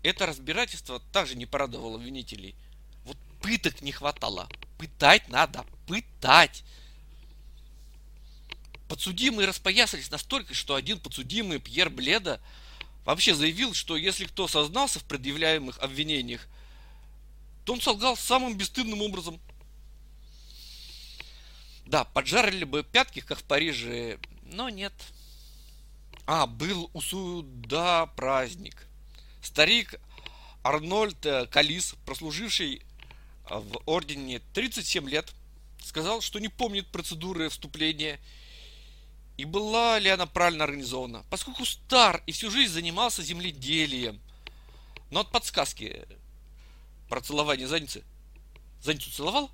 Это 0.03 0.27
разбирательство 0.27 1.01
также 1.13 1.35
не 1.35 1.47
порадовало 1.47 1.97
обвинителей. 1.97 2.55
Вот 3.05 3.17
пыток 3.41 3.81
не 3.83 3.93
хватало. 3.93 4.49
Пытать 4.79 5.29
надо, 5.29 5.65
пытать. 5.87 6.65
Подсудимые 8.89 9.49
распоясались 9.49 10.11
настолько, 10.11 10.55
что 10.55 10.75
один 10.75 11.01
подсудимый 11.01 11.59
Пьер 11.59 11.89
Бледа 11.89 12.41
вообще 13.05 13.35
заявил, 13.35 13.75
что 13.75 13.97
если 13.97 14.25
кто 14.25 14.49
сознался 14.49 15.01
в 15.01 15.05
предъявляемых 15.05 15.79
обвинениях, 15.79 16.47
то 17.65 17.73
он 17.73 17.81
солгал 17.81 18.17
самым 18.17 18.57
бесстыдным 18.57 19.03
образом. 19.03 19.41
Да, 21.87 22.05
поджарили 22.05 22.65
бы 22.65 22.83
пятки, 22.83 23.21
как 23.21 23.39
в 23.39 23.45
Париже, 23.45 24.19
но 24.43 24.69
нет. 24.69 24.93
А, 26.27 26.47
был 26.47 26.91
у 26.95 27.01
суда 27.01 28.07
праздник. 28.07 28.87
Старик 29.43 30.01
Арнольд 30.63 31.27
э, 31.27 31.47
Калис, 31.47 31.95
прослуживший 32.07 32.81
э, 33.51 33.59
в 33.59 33.83
ордене 33.85 34.41
37 34.55 35.09
лет, 35.11 35.31
сказал, 35.85 36.23
что 36.23 36.39
не 36.39 36.49
помнит 36.49 36.87
процедуры 36.87 37.51
вступления 37.51 38.19
и 39.37 39.45
была 39.45 39.99
ли 39.99 40.09
она 40.11 40.27
правильно 40.27 40.65
организована, 40.65 41.25
поскольку 41.29 41.65
стар 41.65 42.23
и 42.27 42.33
всю 42.33 42.51
жизнь 42.51 42.73
занимался 42.73 43.23
земледелием. 43.23 44.21
Но 45.11 45.21
от 45.21 45.31
подсказки 45.31 46.07
про 47.09 47.21
целование 47.21 47.67
задницы. 47.67 48.05
Задницу 48.83 49.11
целовал? 49.11 49.51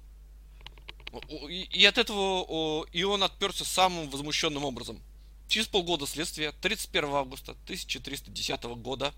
И 1.48 1.84
от 1.84 1.98
этого 1.98 2.86
и 2.92 3.02
он 3.02 3.22
отперся 3.22 3.64
самым 3.64 4.08
возмущенным 4.10 4.64
образом. 4.64 5.00
Через 5.48 5.66
полгода 5.66 6.06
следствия, 6.06 6.52
31 6.52 7.10
августа 7.10 7.52
1310 7.64 8.62
года, 8.76 9.12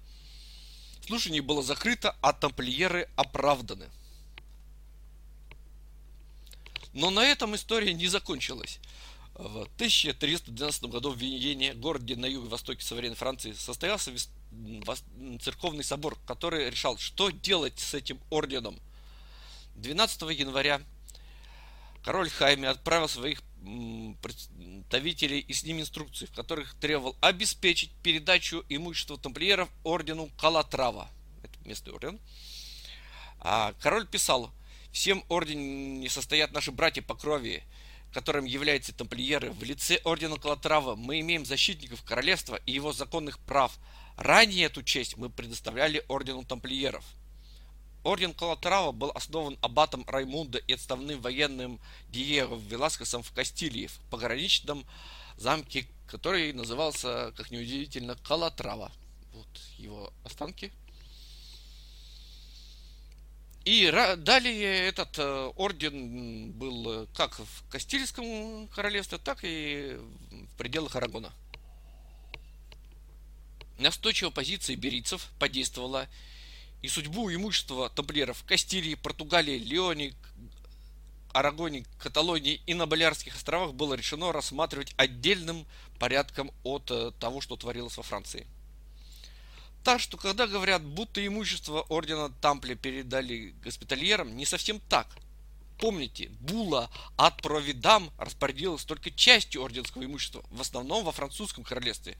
слушание 1.06 1.42
было 1.42 1.62
закрыто, 1.62 2.16
а 2.22 2.32
тамплиеры 2.32 3.08
оправданы. 3.16 3.90
Но 6.94 7.10
на 7.10 7.24
этом 7.24 7.54
история 7.54 7.92
не 7.92 8.06
закончилась. 8.06 8.78
В 9.42 9.62
1312 9.74 10.84
году 10.84 11.10
в 11.10 11.16
Венене, 11.16 11.74
городе 11.74 12.14
на 12.14 12.26
юго-востоке 12.26 12.80
современной 12.84 13.16
Франции, 13.16 13.50
состоялся 13.50 14.12
церковный 15.40 15.82
собор, 15.82 16.16
который 16.28 16.70
решал, 16.70 16.96
что 16.96 17.30
делать 17.30 17.80
с 17.80 17.92
этим 17.92 18.20
орденом. 18.30 18.78
12 19.74 20.22
января 20.38 20.80
король 22.04 22.30
Хайме 22.30 22.68
отправил 22.68 23.08
своих 23.08 23.42
представителей 24.22 25.40
и 25.40 25.52
с 25.52 25.64
ними 25.64 25.80
инструкции, 25.80 26.26
в 26.26 26.32
которых 26.32 26.74
требовал 26.74 27.16
обеспечить 27.20 27.90
передачу 28.04 28.64
имущества 28.68 29.18
тамплиеров 29.18 29.68
ордену 29.82 30.30
Калатрава. 30.38 31.10
Это 31.42 31.68
местный 31.68 31.92
орден. 31.92 32.20
А 33.40 33.74
король 33.80 34.06
писал, 34.06 34.52
всем 34.92 35.24
ордене 35.28 36.08
состоят 36.08 36.52
наши 36.52 36.70
братья 36.70 37.02
по 37.02 37.16
крови, 37.16 37.64
которым 38.12 38.44
являются 38.44 38.94
тамплиеры. 38.94 39.50
В 39.50 39.62
лице 39.62 40.00
ордена 40.04 40.36
Калатрава 40.36 40.94
мы 40.96 41.20
имеем 41.20 41.44
защитников 41.44 42.02
королевства 42.02 42.60
и 42.66 42.72
его 42.72 42.92
законных 42.92 43.38
прав. 43.38 43.72
Ранее 44.16 44.66
эту 44.66 44.82
честь 44.82 45.16
мы 45.16 45.30
предоставляли 45.30 46.04
ордену 46.08 46.44
тамплиеров– 46.44 47.04
Орден 48.04 48.34
Калатрава 48.34 48.90
был 48.90 49.10
основан 49.10 49.56
аббатом 49.60 50.04
Раймундо 50.08 50.58
и 50.58 50.72
отставным 50.72 51.20
военным 51.20 51.78
Диего 52.10 52.56
Веласкесом 52.56 53.22
в 53.22 53.30
Кастилии, 53.32 53.86
в 53.86 53.98
пограничном 54.10 54.84
замке, 55.36 55.86
который 56.08 56.52
назывался, 56.52 57.32
как 57.36 57.52
неудивительно, 57.52 58.16
Калатрава. 58.16 58.90
Вот 59.32 59.46
его 59.78 60.12
останки. 60.24 60.72
И 63.64 63.90
далее 64.18 64.88
этот 64.88 65.18
э, 65.18 65.52
орден 65.56 66.50
был 66.52 67.06
как 67.14 67.38
в 67.38 67.68
Кастильском 67.70 68.66
королевстве, 68.68 69.18
так 69.18 69.40
и 69.42 69.98
в 70.30 70.56
пределах 70.56 70.96
Арагона. 70.96 71.32
Настойчивая 73.78 74.32
позиция 74.32 74.76
берийцев 74.76 75.28
подействовала, 75.38 76.08
и 76.82 76.88
судьбу 76.88 77.32
имущества 77.32 77.88
тамплиеров 77.90 78.44
Кастилии, 78.44 78.96
Португалии, 78.96 79.58
Леоне, 79.58 80.14
Арагоне, 81.32 81.84
Каталонии 81.98 82.60
и 82.66 82.74
на 82.74 82.86
Балиарских 82.86 83.36
островах 83.36 83.74
было 83.74 83.94
решено 83.94 84.32
рассматривать 84.32 84.92
отдельным 84.96 85.66
порядком 85.98 86.50
от 86.64 86.90
э, 86.90 87.12
того, 87.18 87.40
что 87.40 87.56
творилось 87.56 87.96
во 87.96 88.02
Франции. 88.02 88.46
Так 89.84 90.00
что, 90.00 90.16
когда 90.16 90.46
говорят, 90.46 90.82
будто 90.84 91.24
имущество 91.26 91.82
ордена 91.88 92.30
Тампли 92.40 92.74
передали 92.74 93.54
госпитальерам, 93.64 94.36
не 94.36 94.46
совсем 94.46 94.78
так. 94.88 95.08
Помните, 95.78 96.28
Була 96.40 96.88
от 97.16 97.42
Провидам 97.42 98.12
распорядилась 98.16 98.84
только 98.84 99.10
частью 99.10 99.62
орденского 99.62 100.04
имущества, 100.04 100.44
в 100.50 100.60
основном 100.60 101.04
во 101.04 101.10
французском 101.10 101.64
королевстве, 101.64 102.16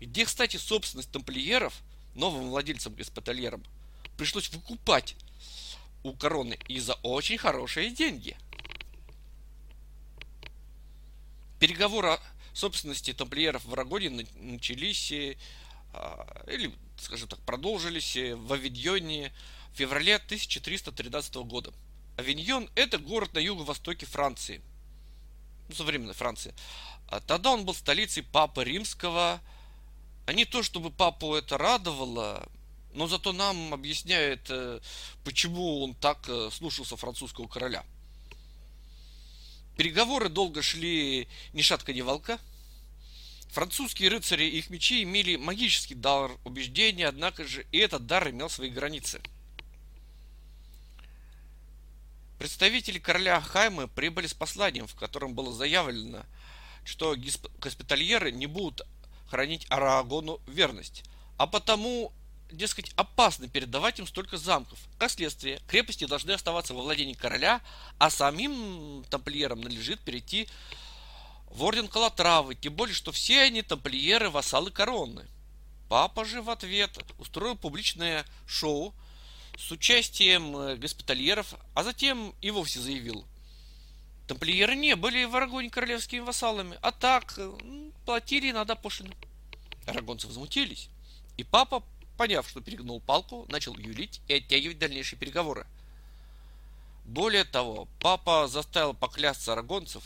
где, 0.00 0.24
кстати, 0.24 0.56
собственность 0.56 1.10
тамплиеров 1.10 1.74
новым 2.14 2.48
владельцам 2.48 2.94
госпитальерам 2.94 3.62
пришлось 4.16 4.48
выкупать 4.48 5.16
у 6.02 6.14
короны 6.14 6.58
и 6.68 6.80
за 6.80 6.94
очень 7.02 7.36
хорошие 7.36 7.90
деньги. 7.90 8.36
Переговоры 11.60 12.12
о 12.12 12.20
собственности 12.54 13.12
тамплиеров 13.12 13.64
в 13.66 13.72
Арагоне 13.74 14.26
начались 14.36 15.12
а, 15.92 16.44
или, 16.46 16.74
скажем 16.98 17.28
так, 17.28 17.38
продолжились 17.40 18.16
в 18.16 18.52
Авиньоне 18.52 19.32
в 19.72 19.76
феврале 19.76 20.16
1313 20.16 21.34
года. 21.36 21.72
Авиньон– 22.16 22.70
это 22.74 22.98
город 22.98 23.34
на 23.34 23.38
юго-востоке 23.38 24.06
Франции, 24.06 24.62
ну, 25.68 25.74
современной 25.74 26.14
Франции. 26.14 26.54
А 27.08 27.20
тогда 27.20 27.50
он 27.52 27.64
был 27.64 27.74
столицей 27.74 28.22
Папы 28.22 28.64
Римского. 28.64 29.40
А 30.26 30.32
не 30.32 30.44
то, 30.44 30.64
чтобы 30.64 30.90
папу 30.90 31.36
это 31.36 31.56
радовало, 31.56 32.48
но 32.94 33.06
зато 33.06 33.32
нам 33.32 33.72
объясняет, 33.72 34.46
э, 34.48 34.80
почему 35.22 35.84
он 35.84 35.94
так 35.94 36.28
э, 36.28 36.50
слушался 36.50 36.96
французского 36.96 37.46
короля. 37.46 37.84
Переговоры 39.76 40.28
долго 40.28 40.62
шли 40.62 41.28
ни 41.52 41.62
шатка, 41.62 41.92
ни 41.92 42.00
волка. 42.00 42.40
Французские 43.50 44.10
рыцари 44.10 44.44
и 44.44 44.58
их 44.58 44.70
мечи 44.70 45.02
имели 45.02 45.36
магический 45.36 45.94
дар 45.94 46.32
убеждения, 46.44 47.08
однако 47.08 47.44
же 47.44 47.66
и 47.72 47.78
этот 47.78 48.06
дар 48.06 48.28
имел 48.30 48.50
свои 48.50 48.70
границы. 48.70 49.20
Представители 52.38 52.98
короля 52.98 53.40
Хаймы 53.40 53.88
прибыли 53.88 54.26
с 54.26 54.34
посланием, 54.34 54.86
в 54.86 54.94
котором 54.94 55.34
было 55.34 55.52
заявлено, 55.54 56.24
что 56.84 57.16
госпитальеры 57.58 58.30
не 58.30 58.46
будут 58.46 58.82
хранить 59.28 59.66
Арагону 59.70 60.40
верность, 60.46 61.04
а 61.38 61.46
потому 61.46 62.12
дескать, 62.50 62.92
опасно 62.96 63.48
передавать 63.48 63.98
им 63.98 64.06
столько 64.06 64.36
замков. 64.36 64.78
Как 64.98 65.10
следствие, 65.10 65.60
крепости 65.66 66.06
должны 66.06 66.32
оставаться 66.32 66.74
во 66.74 66.82
владении 66.82 67.14
короля, 67.14 67.60
а 67.98 68.10
самим 68.10 69.04
тамплиерам 69.10 69.60
надлежит 69.60 70.00
перейти 70.00 70.48
орден 71.50 71.88
Калатравы, 71.88 72.54
тем 72.54 72.74
более, 72.74 72.94
что 72.94 73.12
все 73.12 73.42
они 73.42 73.62
тамплиеры 73.62 74.30
вассалы 74.30 74.70
короны. 74.70 75.26
Папа 75.88 76.24
же 76.24 76.42
в 76.42 76.50
ответ 76.50 76.98
устроил 77.18 77.56
публичное 77.56 78.24
шоу 78.46 78.92
с 79.56 79.70
участием 79.70 80.56
э, 80.56 80.76
госпитальеров, 80.76 81.54
а 81.74 81.84
затем 81.84 82.34
и 82.40 82.50
вовсе 82.50 82.80
заявил. 82.80 83.24
Тамплиеры 84.26 84.74
не 84.74 84.96
были 84.96 85.24
в 85.24 85.36
Арагоне 85.36 85.70
королевскими 85.70 86.20
вассалами, 86.20 86.78
а 86.82 86.90
так 86.90 87.34
э, 87.38 87.52
платили 88.04 88.50
иногда 88.50 88.74
пошлины. 88.74 89.14
Арагонцы 89.86 90.26
возмутились, 90.26 90.88
и 91.36 91.44
папа, 91.44 91.84
поняв, 92.16 92.48
что 92.48 92.60
перегнул 92.60 93.00
палку, 93.00 93.46
начал 93.48 93.76
юлить 93.78 94.20
и 94.26 94.34
оттягивать 94.34 94.78
дальнейшие 94.78 95.18
переговоры. 95.18 95.66
Более 97.04 97.44
того, 97.44 97.86
папа 98.00 98.48
заставил 98.48 98.92
поклясться 98.92 99.52
арагонцев, 99.52 100.02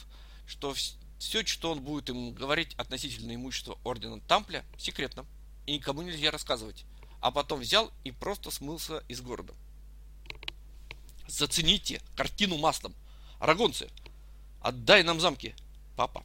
что 0.46 0.74
все, 1.20 1.44
что 1.44 1.70
он 1.70 1.82
будет 1.82 2.08
им 2.08 2.32
говорить 2.32 2.74
относительно 2.76 3.34
имущества 3.34 3.78
ордена 3.84 4.20
Тампля, 4.20 4.64
секретно, 4.78 5.26
и 5.66 5.74
никому 5.74 6.00
нельзя 6.00 6.30
рассказывать. 6.30 6.86
А 7.20 7.30
потом 7.30 7.60
взял 7.60 7.92
и 8.04 8.10
просто 8.10 8.50
смылся 8.50 9.04
из 9.06 9.20
города. 9.20 9.52
Зацените 11.28 12.00
картину 12.16 12.56
маслом. 12.56 12.94
Арагонцы, 13.38 13.90
отдай 14.62 15.02
нам 15.02 15.20
замки. 15.20 15.54
Папа. 15.94 16.24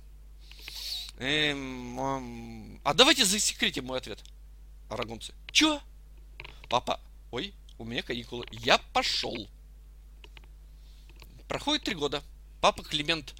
Эм, 1.20 2.00
эм, 2.00 2.82
а 2.86 2.94
давайте 2.94 3.26
засекретим 3.26 3.86
мой 3.86 3.98
ответ. 3.98 4.24
Арагонцы. 4.90 5.34
Чё? 5.52 5.82
Папа. 6.70 7.02
Ой, 7.32 7.54
у 7.78 7.84
меня 7.84 8.02
каникулы. 8.02 8.46
Я 8.50 8.78
пошел. 8.94 9.50
Проходит 11.50 11.84
три 11.84 11.96
года. 11.96 12.24
Папа 12.62 12.82
Климент 12.82 13.36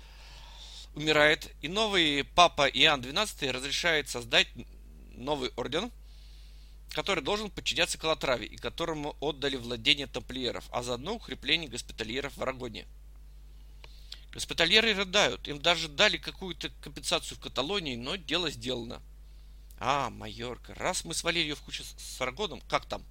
умирает, 0.96 1.52
и 1.62 1.68
новый 1.68 2.24
папа 2.24 2.68
Иоанн 2.68 3.02
XII 3.02 3.52
разрешает 3.52 4.10
создать 4.10 4.48
новый 5.16 5.52
орден, 5.56 5.92
который 6.92 7.24
должен 7.24 7.50
подчиняться 7.50 7.98
Калатраве 7.98 8.46
и 8.48 8.56
которому 8.56 9.16
отдали 9.20 9.58
владение 9.58 10.08
тамплиеров, 10.08 10.66
а 10.72 10.82
заодно 10.82 11.16
укрепление 11.16 11.70
госпитальеров 11.70 12.36
в 12.38 12.42
Арагоне. 12.42 12.88
Госпитальеры 14.32 14.94
рыдают, 14.94 15.48
им 15.48 15.62
даже 15.62 15.88
дали 15.88 16.18
какую-то 16.18 16.70
компенсацию 16.82 17.38
в 17.38 17.42
Каталонии, 17.42 17.96
но 17.96 18.16
дело 18.16 18.50
сделано. 18.50 19.02
А, 19.80 20.10
Майорка, 20.10 20.74
раз 20.76 21.04
мы 21.06 21.14
свалили 21.14 21.50
ее 21.50 21.56
в 21.56 21.62
кучу 21.62 21.84
с 21.84 22.22
Арагоном, 22.22 22.62
как 22.70 22.86
там? 22.86 23.04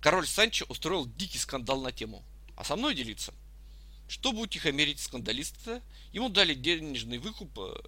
Король 0.00 0.26
Санчо 0.26 0.64
устроил 0.68 1.06
дикий 1.06 1.38
скандал 1.38 1.80
на 1.80 1.92
тему. 1.92 2.24
А 2.56 2.64
со 2.64 2.76
мной 2.76 2.94
делиться? 2.94 3.32
Чтобы 4.12 4.42
утихомирить 4.42 5.00
скандалиста, 5.00 5.80
ему 6.12 6.28
дали 6.28 6.52
денежный 6.52 7.16
выкуп. 7.16 7.58
Э, 7.58 7.80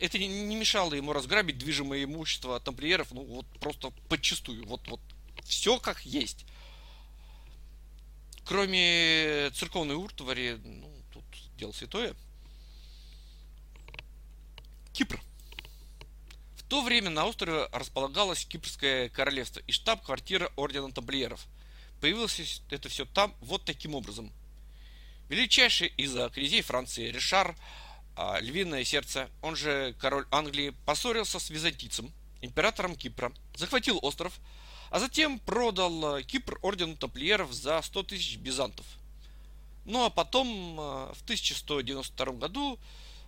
это 0.00 0.18
не 0.18 0.56
мешало 0.56 0.94
ему 0.94 1.12
разграбить 1.12 1.58
движимое 1.58 2.02
имущество 2.02 2.58
тамплиеров, 2.58 3.12
ну 3.12 3.22
вот 3.22 3.46
просто 3.60 3.90
подчастую. 4.08 4.66
Вот, 4.66 4.80
вот 4.88 5.00
все 5.44 5.78
как 5.78 6.04
есть. 6.04 6.44
Кроме 8.44 9.50
церковной 9.54 9.94
уртвари, 9.94 10.58
ну, 10.64 10.92
тут 11.12 11.22
дело 11.56 11.70
святое. 11.70 12.16
Кипр. 14.92 15.22
В 16.56 16.64
то 16.64 16.82
время 16.82 17.10
на 17.10 17.26
острове 17.26 17.68
располагалось 17.70 18.44
Кипрское 18.44 19.08
королевство 19.08 19.60
и 19.68 19.70
штаб-квартира 19.70 20.50
ордена 20.56 20.90
тамплиеров. 20.90 21.46
Появилось 22.00 22.60
это 22.70 22.88
все 22.88 23.04
там 23.04 23.36
вот 23.40 23.64
таким 23.64 23.94
образом– 23.94 24.32
Величайший 25.32 25.88
из 25.96 26.12
князей 26.32 26.60
Франции 26.60 27.10
Ришар, 27.10 27.56
а, 28.16 28.38
львиное 28.38 28.84
сердце, 28.84 29.30
он 29.40 29.56
же 29.56 29.96
король 29.98 30.26
Англии, 30.30 30.74
поссорился 30.84 31.40
с 31.40 31.48
византийцем, 31.48 32.12
императором 32.42 32.94
Кипра, 32.94 33.32
захватил 33.56 33.98
остров, 34.02 34.38
а 34.90 34.98
затем 34.98 35.38
продал 35.38 36.16
а, 36.16 36.22
Кипр 36.22 36.58
ордену 36.60 36.96
тамплиеров 36.96 37.50
за 37.50 37.80
100 37.80 38.02
тысяч 38.02 38.36
бизантов. 38.36 38.84
Ну 39.86 40.04
а 40.04 40.10
потом 40.10 40.76
а, 40.78 41.14
в 41.14 41.22
1192 41.22 42.32
году 42.34 42.78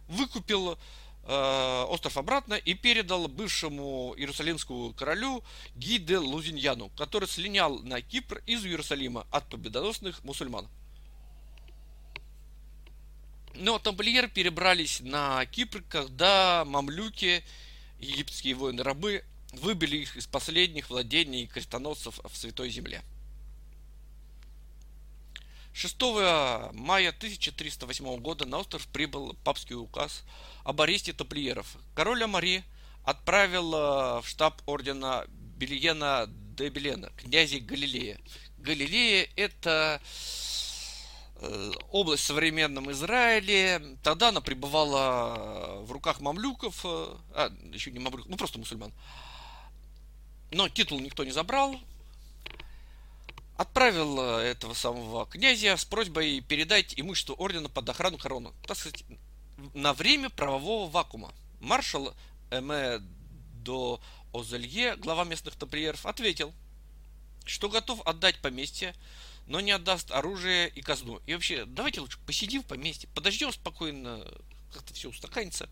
выкупил 0.07 0.79
остров 1.27 2.19
обратно 2.19 2.53
и 2.53 2.75
передал 2.75 3.29
бывшему 3.29 4.13
иерусалимскому 4.19 4.93
королю 4.93 5.43
Гиде 5.75 6.19
Лузиньяну, 6.19 6.91
который 6.99 7.27
слинял 7.27 7.79
на 7.79 8.03
Кипр 8.03 8.43
из 8.45 8.63
Иерусалима 8.67 9.27
от 9.31 9.49
победоносных 9.49 10.23
мусульман. 10.23 10.69
Но 13.55 13.79
тамплиеры 13.79 14.29
перебрались 14.29 15.01
на 15.01 15.47
Кипр, 15.47 15.83
когда 15.89 16.65
мамлюки, 16.67 17.45
египетские 17.99 18.55
воины-рабы, 18.55 19.25
выбили 19.53 19.99
их 19.99 20.17
из 20.17 20.27
последних 20.27 20.91
владений 20.91 21.47
крестоносцев 21.47 22.19
в 22.25 22.37
Святой 22.37 22.71
Земле. 22.71 23.03
6 25.73 26.01
мая 26.73 27.09
1308 27.11 28.17
года 28.19 28.47
на 28.47 28.59
остров 28.59 28.87
прибыл 28.89 29.37
папский 29.45 29.75
указ 29.75 30.23
об 30.63 30.81
аресте 30.81 31.13
тамплиеров. 31.13 31.77
Король 31.95 32.23
Амари 32.23 32.63
отправил 33.05 33.75
э, 33.75 34.21
в 34.23 34.25
штаб 34.27 34.63
ордена 34.67 35.27
Бельена 35.29 36.27
де 36.29 36.69
Белена, 36.69 37.11
князя 37.17 37.59
Галилея. 37.59 38.19
Галилея 38.59 39.29
это 39.37 40.01
область 41.91 42.25
в 42.25 42.27
современном 42.27 42.91
Израиле. 42.93 43.99
Тогда 44.03 44.29
она 44.29 44.41
пребывала 44.41 45.81
в 45.83 45.93
руках 45.93 46.21
мамлюков, 46.21 46.81
э, 46.85 47.17
а, 47.35 47.53
еще 47.73 47.91
не 47.91 47.99
мамлюков, 47.99 48.29
ну 48.29 48.37
просто 48.37 48.59
мусульман. 48.59 48.93
Но 50.51 50.69
титул 50.69 51.01
никто 51.01 51.25
не 51.25 51.33
забрал. 51.33 51.79
Отправил 53.57 54.21
э, 54.21 54.43
этого 54.43 54.75
самого 54.75 55.27
князя 55.27 55.77
с 55.77 55.85
просьбой 55.85 56.41
передать 56.41 56.99
имущество 56.99 57.35
ордена 57.35 57.69
под 57.69 57.89
охрану 57.89 58.19
короны. 58.19 58.51
Так 58.67 58.77
сказать, 58.77 59.05
на 59.75 59.93
время 59.93 60.31
правового 60.31 60.91
вакуума. 60.91 61.33
Маршал 61.61 62.15
Эме 62.51 63.01
до 63.63 64.01
Озелье, 64.33 64.97
глава 64.97 65.25
местных 65.25 65.55
тамплиеров, 65.55 66.05
ответил, 66.07 66.53
что 67.45 67.69
готов 67.69 68.01
отдать 68.07 68.41
поместье 68.41 68.95
но 69.47 69.61
не 69.61 69.73
отдаст 69.73 70.11
оружие 70.11 70.69
и 70.69 70.81
казну. 70.81 71.21
И 71.27 71.35
вообще, 71.35 71.65
давайте 71.67 72.01
лучше 72.01 72.19
посидим 72.27 72.63
в 72.63 72.67
поместье, 72.67 73.09
подождем 73.15 73.53
спокойно, 73.53 74.25
как-то 74.73 74.95
все 74.95 75.09
устаканится. 75.09 75.69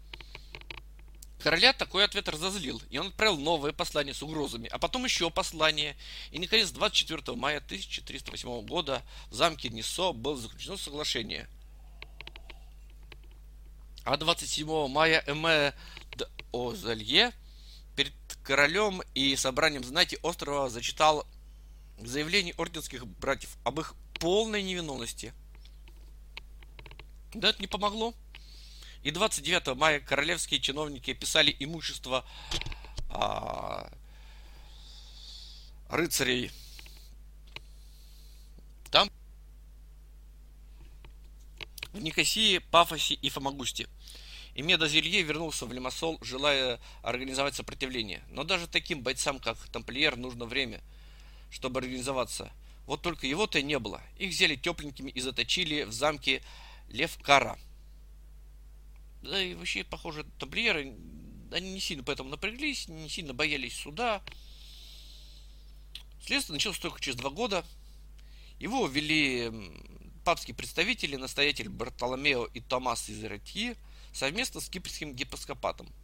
Короля 1.42 1.72
такой 1.72 2.04
ответ 2.04 2.28
разозлил, 2.28 2.80
и 2.88 2.98
он 2.98 3.08
отправил 3.08 3.36
новое 3.36 3.72
послание 3.72 4.14
с 4.14 4.22
угрозами, 4.22 4.68
а 4.68 4.78
потом 4.78 5.04
еще 5.04 5.28
послание. 5.28 5.96
И, 6.30 6.38
наконец, 6.38 6.70
24 6.70 7.36
мая 7.36 7.58
1308 7.58 8.64
года 8.64 9.02
в 9.28 9.34
замке 9.34 9.68
Нисо 9.68 10.12
было 10.12 10.36
заключено 10.36 10.76
соглашение. 10.76 11.48
А 14.04 14.16
27 14.16 14.88
мая 14.88 15.24
Эме 15.26 15.74
Озалье 16.52 17.32
перед 17.96 18.12
королем 18.44 19.02
и 19.14 19.34
собранием 19.34 19.84
знати 19.84 20.18
острова 20.22 20.68
зачитал 20.68 21.26
заявлений 22.06 22.54
орденских 22.56 23.06
братьев 23.06 23.56
об 23.64 23.80
их 23.80 23.94
полной 24.14 24.62
невиновности. 24.62 25.32
Да 27.34 27.48
это 27.48 27.60
не 27.60 27.66
помогло. 27.66 28.14
И 29.02 29.10
29 29.10 29.76
мая 29.76 30.00
королевские 30.00 30.60
чиновники 30.60 31.10
описали 31.10 31.54
имущество 31.58 32.24
а, 33.08 33.90
рыцарей. 35.88 36.52
Там 38.90 39.10
в 41.92 42.00
Никосии, 42.00 42.58
Пафосе 42.58 43.14
и 43.14 43.28
Фомагусте. 43.28 43.88
И 44.54 44.62
Медозелье 44.62 45.22
вернулся 45.22 45.66
в 45.66 45.72
Лимассол, 45.72 46.18
желая 46.20 46.78
организовать 47.02 47.54
сопротивление. 47.54 48.22
Но 48.28 48.44
даже 48.44 48.66
таким 48.66 49.02
бойцам, 49.02 49.40
как 49.40 49.56
тамплиер, 49.68 50.16
нужно 50.16 50.44
время– 50.44 50.80
чтобы 51.52 51.80
организоваться. 51.80 52.50
Вот 52.86 53.02
только 53.02 53.26
его-то 53.26 53.62
не 53.62 53.78
было. 53.78 54.02
Их 54.18 54.30
взяли 54.30 54.56
тепленькими 54.56 55.10
и 55.10 55.20
заточили 55.20 55.84
в 55.84 55.92
замке 55.92 56.42
Левкара. 56.88 57.58
Да 59.22 59.40
и 59.40 59.54
вообще, 59.54 59.84
похоже, 59.84 60.24
тамплиеры, 60.38 60.94
они 61.52 61.72
не 61.74 61.80
сильно 61.80 62.02
поэтому 62.02 62.30
напряглись, 62.30 62.88
не 62.88 63.08
сильно 63.08 63.34
боялись 63.34 63.76
суда. 63.76 64.22
Следствие 66.24 66.54
началось 66.54 66.78
только 66.78 67.00
через 67.00 67.16
два 67.16 67.30
года. 67.30 67.64
Его 68.58 68.86
ввели 68.86 69.52
папские 70.24 70.56
представители, 70.56 71.16
настоятель 71.16 71.68
Бартоломео 71.68 72.46
и 72.46 72.60
Томас 72.60 73.08
из 73.08 73.22
Иратьи, 73.22 73.76
совместно 74.12 74.60
с 74.60 74.68
кипрским 74.68 75.14
епископатом– 75.14 75.88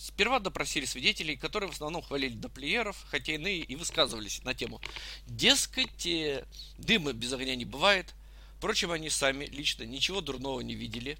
Сперва 0.00 0.38
допросили 0.38 0.86
свидетелей, 0.86 1.36
которые 1.36 1.68
в 1.68 1.74
основном 1.74 2.00
хвалили 2.00 2.32
доплееров, 2.32 2.96
хотя 3.10 3.34
иные 3.34 3.58
и 3.58 3.76
высказывались 3.76 4.42
на 4.44 4.54
тему. 4.54 4.80
Дескать, 5.26 6.06
э, 6.06 6.46
дыма 6.78 7.12
без 7.12 7.34
огня 7.34 7.54
не 7.54 7.66
бывает. 7.66 8.14
Впрочем, 8.56 8.92
они 8.92 9.10
сами 9.10 9.44
лично 9.44 9.82
ничего 9.82 10.22
дурного 10.22 10.62
не 10.62 10.74
видели. 10.74 11.18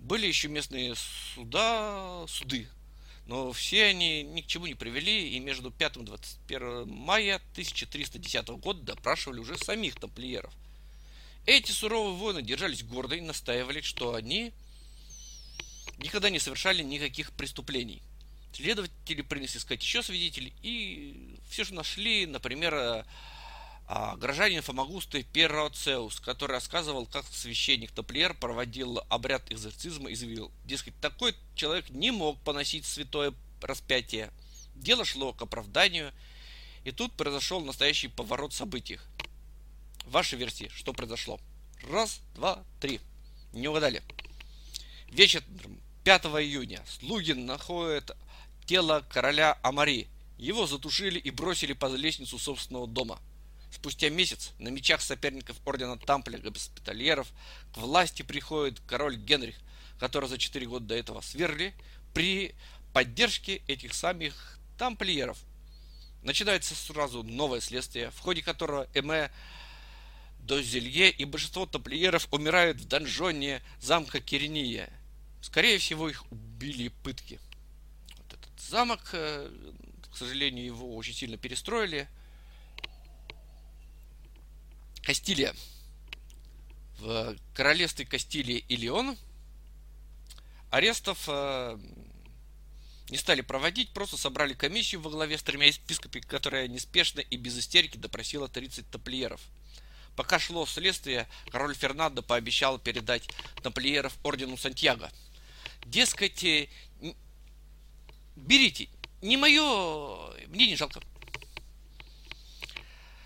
Были 0.00 0.26
еще 0.26 0.48
местные 0.48 0.96
суда, 0.96 2.24
суды. 2.26 2.66
Но 3.26 3.52
все 3.52 3.84
они 3.84 4.24
ни 4.24 4.40
к 4.40 4.48
чему 4.48 4.66
не 4.66 4.74
привели, 4.74 5.28
и 5.28 5.38
между 5.38 5.70
5 5.70 5.98
и 5.98 6.00
21 6.00 6.88
мая 6.88 7.36
1310 7.52 8.48
года 8.58 8.82
допрашивали 8.82 9.38
уже 9.38 9.56
самих 9.56 10.00
тамплиеров. 10.00 10.52
Эти 11.46 11.70
суровые 11.70 12.16
воины 12.16 12.42
держались 12.42 12.82
гордо 12.82 13.14
и 13.14 13.20
настаивали, 13.20 13.82
что 13.82 14.16
они 14.16 14.52
никогда 16.02 16.30
не 16.30 16.38
совершали 16.38 16.82
никаких 16.82 17.32
преступлений. 17.32 18.02
Следователи 18.52 19.22
принесли 19.22 19.58
искать 19.58 19.82
еще 19.82 20.02
свидетелей, 20.02 20.52
и 20.62 21.38
все, 21.48 21.64
что 21.64 21.74
нашли, 21.74 22.26
например, 22.26 23.06
а, 23.86 24.16
гражданин 24.16 24.62
Фомагусты 24.62 25.22
Перроцеус, 25.22 26.20
который 26.20 26.52
рассказывал, 26.52 27.06
как 27.06 27.26
священник 27.26 27.92
Таплиер 27.92 28.34
проводил 28.34 29.02
обряд 29.08 29.50
экзорцизма 29.50 30.10
и 30.10 30.14
заявил, 30.14 30.50
дескать, 30.64 30.98
такой 31.00 31.34
человек 31.54 31.90
не 31.90 32.10
мог 32.10 32.40
поносить 32.40 32.84
святое 32.84 33.34
распятие. 33.60 34.30
Дело 34.74 35.04
шло 35.04 35.32
к 35.32 35.42
оправданию, 35.42 36.12
и 36.84 36.90
тут 36.90 37.12
произошел 37.12 37.60
настоящий 37.60 38.08
поворот 38.08 38.52
событий. 38.52 38.98
Ваши 40.06 40.36
версии, 40.36 40.68
что 40.74 40.92
произошло? 40.92 41.40
Раз, 41.90 42.20
два, 42.34 42.64
три. 42.80 43.00
Не 43.52 43.68
угадали. 43.68 44.02
Вечер 45.08 45.42
5 46.04 46.24
июня 46.24 46.82
слуги 46.86 47.32
находят 47.32 48.16
тело 48.66 49.04
короля 49.08 49.58
Амари. 49.62 50.08
Его 50.38 50.66
затушили 50.66 51.18
и 51.18 51.30
бросили 51.30 51.72
под 51.72 51.92
лестницу 51.92 52.38
собственного 52.38 52.86
дома– 52.86 53.20
Спустя 53.72 54.10
месяц 54.10 54.52
на 54.58 54.68
мечах 54.68 55.00
соперников 55.00 55.56
ордена 55.64 55.96
Тампля 55.96 56.38
госпитальеров 56.38 57.26
к 57.74 57.78
власти 57.78 58.22
приходит 58.22 58.80
король 58.86 59.16
Генрих, 59.16 59.56
который 59.98 60.28
за 60.28 60.36
4 60.36 60.66
года 60.66 60.86
до 60.86 60.94
этого 60.94 61.22
свергли 61.22 61.74
при 62.12 62.54
поддержке 62.92 63.62
этих 63.66 63.94
самих 63.94 64.58
тамплиеров. 64.78 65.38
Начинается 66.22 66.74
сразу 66.74 67.22
новое 67.22 67.60
следствие, 67.60 68.10
в 68.10 68.18
ходе 68.18 68.42
которого 68.42 68.86
Эме 68.92 69.30
Дозелье 70.40 71.10
и 71.10 71.24
большинство 71.24 71.64
тамплиеров 71.64 72.28
умирают 72.30 72.78
в 72.78 72.86
донжоне 72.86 73.62
замка 73.80 74.20
Кирения. 74.20 74.92
Скорее 75.42 75.76
всего, 75.76 76.08
их 76.08 76.24
убили 76.32 76.88
пытки. 76.88 77.38
Вот 78.16 78.32
этот 78.32 78.60
замок, 78.60 79.00
э, 79.12 79.50
к 80.10 80.16
сожалению, 80.16 80.64
его 80.64 80.96
очень 80.96 81.12
сильно 81.12 81.36
перестроили– 81.36 82.08
Кастилия. 85.02 85.54
В 86.98 87.36
королевстве 87.54 88.06
Кастилии 88.06 88.64
и 88.68 88.76
Леон 88.76 89.18
арестов 90.70 91.24
э, 91.26 91.76
не 93.08 93.16
стали 93.16 93.40
проводить, 93.40 93.90
просто 93.90 94.16
собрали 94.16 94.54
комиссию 94.54 95.00
во 95.00 95.10
главе 95.10 95.36
с 95.36 95.42
тремя 95.42 95.66
епископами, 95.66 96.22
которая 96.22 96.68
неспешно 96.68 97.18
и 97.18 97.36
без 97.36 97.58
истерики 97.58 97.96
допросила 97.96 98.48
30 98.48 98.88
тамплиеров. 98.90 99.40
Пока 100.14 100.38
шло 100.38 100.64
следствие, 100.66 101.26
король 101.50 101.74
Фернандо 101.74 102.22
пообещал 102.22 102.78
передать 102.78 103.28
тамплиеров 103.62 104.16
ордену 104.22 104.56
Сантьяго. 104.56 105.10
Дескать, 105.84 106.44
э, 106.44 106.68
берите, 108.36 108.88
не 109.20 109.36
мое, 109.36 110.32
мне 110.48 110.66
не 110.66 110.76
жалко. 110.76 111.00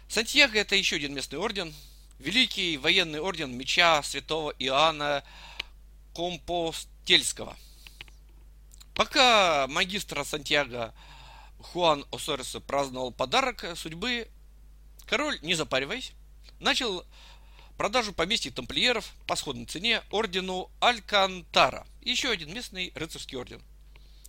Сантьяго 0.08 0.58
это 0.58 0.76
еще 0.76 0.96
один 0.96 1.14
местный 1.14 1.38
орден. 1.38 1.74
Великий 2.18 2.78
военный 2.78 3.20
орден 3.20 3.56
меча 3.56 4.02
святого 4.02 4.54
Иоанна 4.58 5.22
Компостельского. 6.14 7.56
Пока 8.94 9.66
магистра 9.68 10.24
Сантьяго 10.24 10.94
Хуан 11.58 12.06
Осореса 12.10 12.60
праздновал 12.60 13.12
подарок 13.12 13.66
судьбы, 13.76 14.28
король, 15.06 15.38
не 15.42 15.54
запариваясь, 15.54 16.12
начал 16.60 17.04
продажу 17.76 18.14
поместья 18.14 18.50
тамплиеров 18.50 19.12
по 19.26 19.36
сходной 19.36 19.66
цене 19.66 20.02
ордену 20.10 20.70
Алькантара. 20.80 21.86
Еще 22.06 22.30
один 22.30 22.54
местный 22.54 22.92
рыцарский 22.94 23.36
орден. 23.36 23.60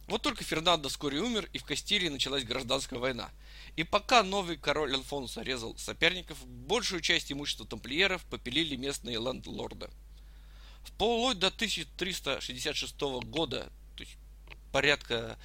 Вот 0.08 0.22
только 0.22 0.44
Фернандо 0.44 0.90
вскоре 0.90 1.20
умер, 1.20 1.50
и 1.54 1.58
в 1.58 1.64
Кастилии 1.64 2.10
началась 2.10 2.44
гражданская 2.44 3.00
война– 3.00 3.30
и 3.78 3.84
пока 3.84 4.24
новый 4.24 4.58
король 4.58 4.96
Альфонсо 4.96 5.44
резал 5.44 5.78
соперников, 5.78 6.44
большую 6.48 7.00
часть 7.00 7.32
имущества 7.32 7.66
тамплиеров 7.66 8.26
попилили 8.26 8.76
местные 8.76 9.18
лендлорды. 9.18 9.88
Вплоть 10.84 11.38
до 11.38 11.48
1366 11.48 13.00
года, 13.26 13.72
то 13.96 14.04
есть 14.04 14.18
порядка 14.72 15.38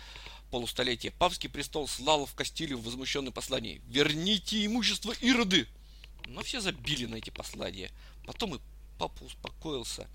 полустолетия, 0.51 1.13
папский 1.19 1.51
престол 1.51 1.87
слал 1.87 2.25
в 2.25 2.35
Кастилию 2.35 2.79
возмущенное 2.81 3.33
послание 3.33 3.83
«Верните 3.87 4.65
имущество 4.65 5.15
Ироды!» 5.21 5.69
Но 6.27 6.43
все 6.43 6.61
забили 6.61 7.05
на 7.05 7.17
эти 7.17 7.29
послания. 7.29 7.91
Потом 8.25 8.55
и 8.55 8.61
папа 8.99 9.25
успокоился. 9.25 10.09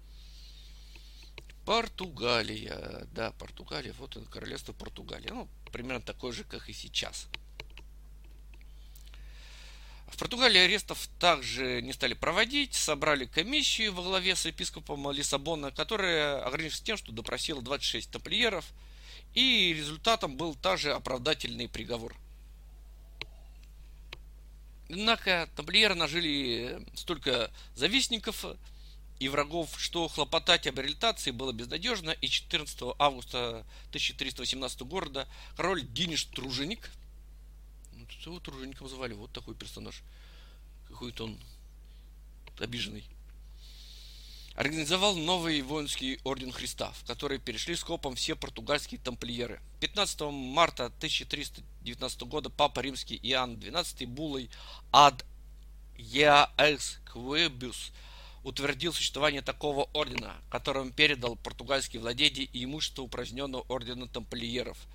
Португалия. 1.68 3.06
Да, 3.12 3.34
Португалия. 3.34 3.94
Вот 4.00 4.16
это 4.16 4.26
королевство 4.28 4.72
Португалия. 4.72 5.34
Ну, 5.34 5.50
примерно 5.74 6.02
такое 6.02 6.32
же, 6.32 6.46
как 6.46 6.70
и 6.70 6.74
сейчас. 6.74 7.28
В 10.08 10.18
Португалии 10.18 10.62
арестов 10.62 11.10
также 11.20 11.82
не 11.82 11.92
стали 11.92 12.14
проводить, 12.14 12.74
собрали 12.74 13.26
комиссию 13.26 13.94
во 13.94 14.02
главе 14.02 14.38
с 14.38 14.46
епископом 14.46 15.12
Лиссабона, 15.12 15.72
которая 15.72 16.42
ограничилась 16.46 16.80
тем, 16.80 16.96
что 16.96 17.12
допросила 17.12 17.62
26 17.62 18.12
тамплиеров, 18.12 18.66
и 19.34 19.74
результатом 19.78 20.38
был 20.38 20.56
также 20.56 20.94
оправдательный 20.94 21.68
приговор. 21.68 22.16
Однако 24.90 25.50
тамплиеры 25.58 25.96
нажили 25.96 26.80
столько 26.96 27.52
завистников 27.76 28.46
и 29.20 29.30
врагов, 29.30 29.70
что 29.78 30.08
хлопотать 30.08 30.68
об 30.68 30.78
реабилитации 30.78 31.32
было 31.32 31.52
безнадежно, 31.52 32.12
и 32.12 32.28
14 32.28 32.96
августа 33.00 33.66
1318 33.90 34.82
года 34.82 35.28
король 35.56 35.84
Диниш 35.84 36.26
Труженик– 36.26 36.92
его 38.28 38.40
тружеником 38.40 38.88
звали. 38.90 39.14
Вот 39.14 39.32
такой 39.32 39.56
персонаж. 39.56 40.02
Какой-то 40.88 41.26
он 41.26 41.40
обиженный. 42.60 43.04
Организовал 44.56 45.16
новый 45.16 45.62
воинский 45.62 46.20
орден 46.24 46.52
Христа, 46.52 46.92
в 46.94 47.06
который 47.06 47.38
перешли 47.38 47.76
скопом 47.76 48.16
все 48.16 48.36
португальские 48.36 49.00
тамплиеры. 49.00 49.62
15 49.82 50.22
марта 50.32 50.86
1319 50.86 52.22
года 52.24 52.50
Папа 52.50 52.80
Римский 52.80 53.20
Иоанн 53.22 53.56
XII 53.56 54.08
булой 54.08 54.50
Ad 54.92 55.24
Eaex 55.96 56.98
Quibus 57.14 57.92
утвердил 58.48 58.94
существование 58.94 59.42
такого 59.42 59.84
ордена, 59.94 60.36
которым 60.50 60.92
передал 60.92 61.36
португальские 61.36 62.02
владения 62.02 62.44
и 62.44 62.64
имущество 62.64 63.04
упраздненного 63.04 63.66
ордена 63.68 64.08
тамплиеров– 64.08 64.78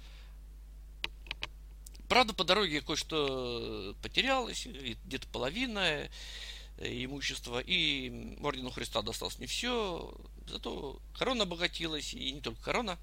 Правда, 2.13 2.35
по 2.35 2.45
дороге 2.45 2.83
кое-что 2.83 3.97
потерялось, 4.03 4.67
где-то 4.67 5.27
половина 5.29 5.79
э, 5.79 6.09
имущества, 7.05 7.59
и 7.59 8.37
Ордену 8.43 8.71
Христа 8.71 9.01
досталось 9.01 9.39
не 9.39 9.47
все, 9.47 10.13
зато 10.47 11.01
корона 11.17 11.45
обогатилась, 11.45 12.13
и 12.13 12.33
не 12.33 12.43
только 12.43 12.63
корона. 12.63 12.99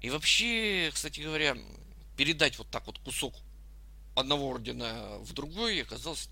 И 0.00 0.10
вообще, 0.10 0.90
кстати 0.92 1.20
говоря, 1.20 1.56
передать 2.16 2.58
вот 2.58 2.66
так 2.66 2.84
вот 2.88 2.98
кусок 2.98 3.36
одного 4.16 4.48
ордена 4.48 5.18
в 5.20 5.32
другой 5.34 5.82
оказалось 5.82 6.28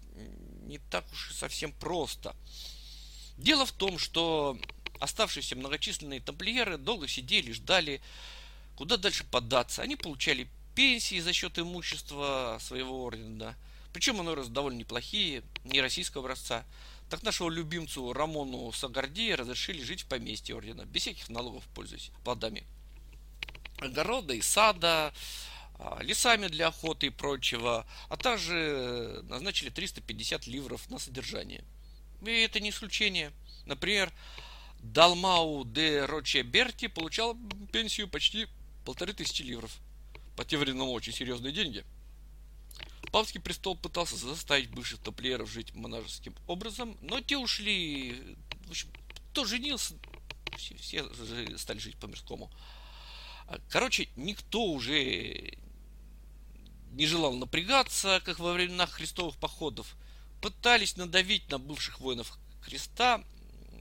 не 0.71 0.79
так 0.79 1.05
уж 1.13 1.31
и 1.31 1.35
совсем 1.35 1.73
просто. 1.73 2.35
Дело 3.37 3.67
в 3.67 3.73
том, 3.73 3.99
что 3.99 4.59
оставшиеся 4.99 5.57
многочисленные 5.57 6.21
тамплиеры 6.21 6.79
долго 6.79 7.09
сидели, 7.09 7.53
ждали, 7.53 8.01
Куда 8.81 8.97
дальше 8.97 9.25
податься? 9.25 9.83
Они 9.83 9.95
получали 9.95 10.49
пенсии 10.75 11.21
за 11.21 11.35
счет 11.35 11.59
имущества 11.59 12.57
своего 12.63 13.05
ордена. 13.05 13.55
Причем 13.93 14.19
оно 14.21 14.35
довольно 14.35 14.79
неплохие, 14.79 15.43
не 15.65 15.83
российского 15.83 16.25
образца. 16.25 16.65
Так 17.11 17.23
нашего 17.23 17.51
любимцу 17.51 18.15
Рамону 18.15 18.73
Сагарди 18.73 19.35
разрешили 19.35 19.83
жить 19.83 20.05
в 20.05 20.07
поместье 20.07 20.57
ордена, 20.57 20.87
без 20.87 21.03
всяких 21.03 21.29
налогов 21.29 21.63
пользуясь 21.75 22.11
плодами 22.25 22.65
огорода 23.81 24.33
и 24.33 24.41
сада, 24.41 25.13
лесами 26.01 26.49
для 26.49 26.69
охоты 26.69 27.07
и 27.07 27.11
прочего, 27.11 27.87
а 28.09 28.17
также 28.17 29.21
назначили 29.25 29.71
350 29.71 30.47
ливров 30.47 30.89
на 30.91 30.99
содержание. 30.99 31.65
И 32.23 32.31
это 32.31 32.61
не 32.61 32.71
исключение. 32.71 33.33
Например, 33.67 34.13
Далмау 34.81 35.65
де 35.65 36.05
Роче 36.05 36.43
Берти 36.43 36.89
получал 36.89 37.37
пенсию 37.73 38.09
почти 38.09 38.47
полторы 38.85 39.13
тысячи 39.13 39.43
ливров. 39.43 39.77
По 40.37 40.45
тем 40.45 40.61
временам 40.61 40.89
очень 40.89 41.13
серьезные 41.13 41.53
деньги. 41.53 41.85
Папский 43.13 43.41
престол 43.41 43.77
пытался 43.77 44.17
заставить 44.17 44.71
бывших 44.71 45.01
топлиеров 45.01 45.51
жить 45.51 45.75
монашеским 45.75 46.35
образом, 46.47 46.97
но 47.01 47.21
те 47.21 47.37
ушли, 47.37 48.37
в 48.67 48.71
общем, 48.71 48.89
кто 49.33 49.45
женился, 49.45 49.95
все, 50.57 50.77
все 50.77 51.59
стали 51.59 51.79
жить 51.79 51.97
по-мирскому. 51.97 52.51
Короче, 53.69 54.09
никто 54.17 54.65
уже 54.65 55.59
не 56.91 57.07
желал 57.07 57.35
напрягаться, 57.35 58.21
как 58.25 58.39
во 58.39 58.53
времена 58.53 58.87
христовых 58.87 59.37
походов. 59.37 59.97
Пытались 60.41 60.97
надавить 60.97 61.51
на 61.51 61.59
бывших 61.59 62.01
воинов 62.01 62.39
Христа, 62.63 63.23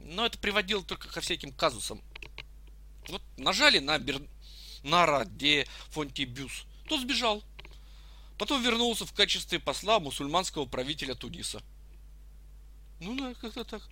но 0.06 0.26
это 0.26 0.38
приводило 0.38 0.84
только 0.84 1.08
ко 1.10 1.22
всяким 1.22 1.52
казусам. 1.52 2.02
Вот 3.08 3.22
нажали 3.38 3.80
на 3.80 3.98
Бернара 3.98 5.26
де 5.26 5.68
Фонтибюс, 5.90 6.66
тот 6.88 7.02
сбежал. 7.02 7.44
Потом 8.38 8.64
вернулся 8.64 9.06
в 9.06 9.14
качестве 9.14 9.60
посла 9.60 10.00
мусульманского 10.00 10.66
правителя 10.66 11.14
Туниса. 11.14 11.62
Ну 13.00 13.18
да, 13.18 13.34
как-то 13.34 13.64
так. 13.64 13.88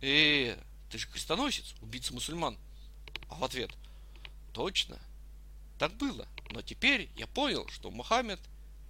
Э, 0.00 0.56
ты 0.90 0.98
же 0.98 1.08
крестоносец, 1.08 1.74
убийца 1.80 2.12
мусульман. 2.12 2.56
А 3.28 3.34
в 3.34 3.44
ответ, 3.44 3.70
точно, 4.52 4.98
так 5.78 5.94
было. 5.96 6.28
Но 6.52 6.60
теперь 6.60 7.08
я 7.16 7.26
понял, 7.26 7.66
что 7.68 7.90
Мухаммед 7.90 8.38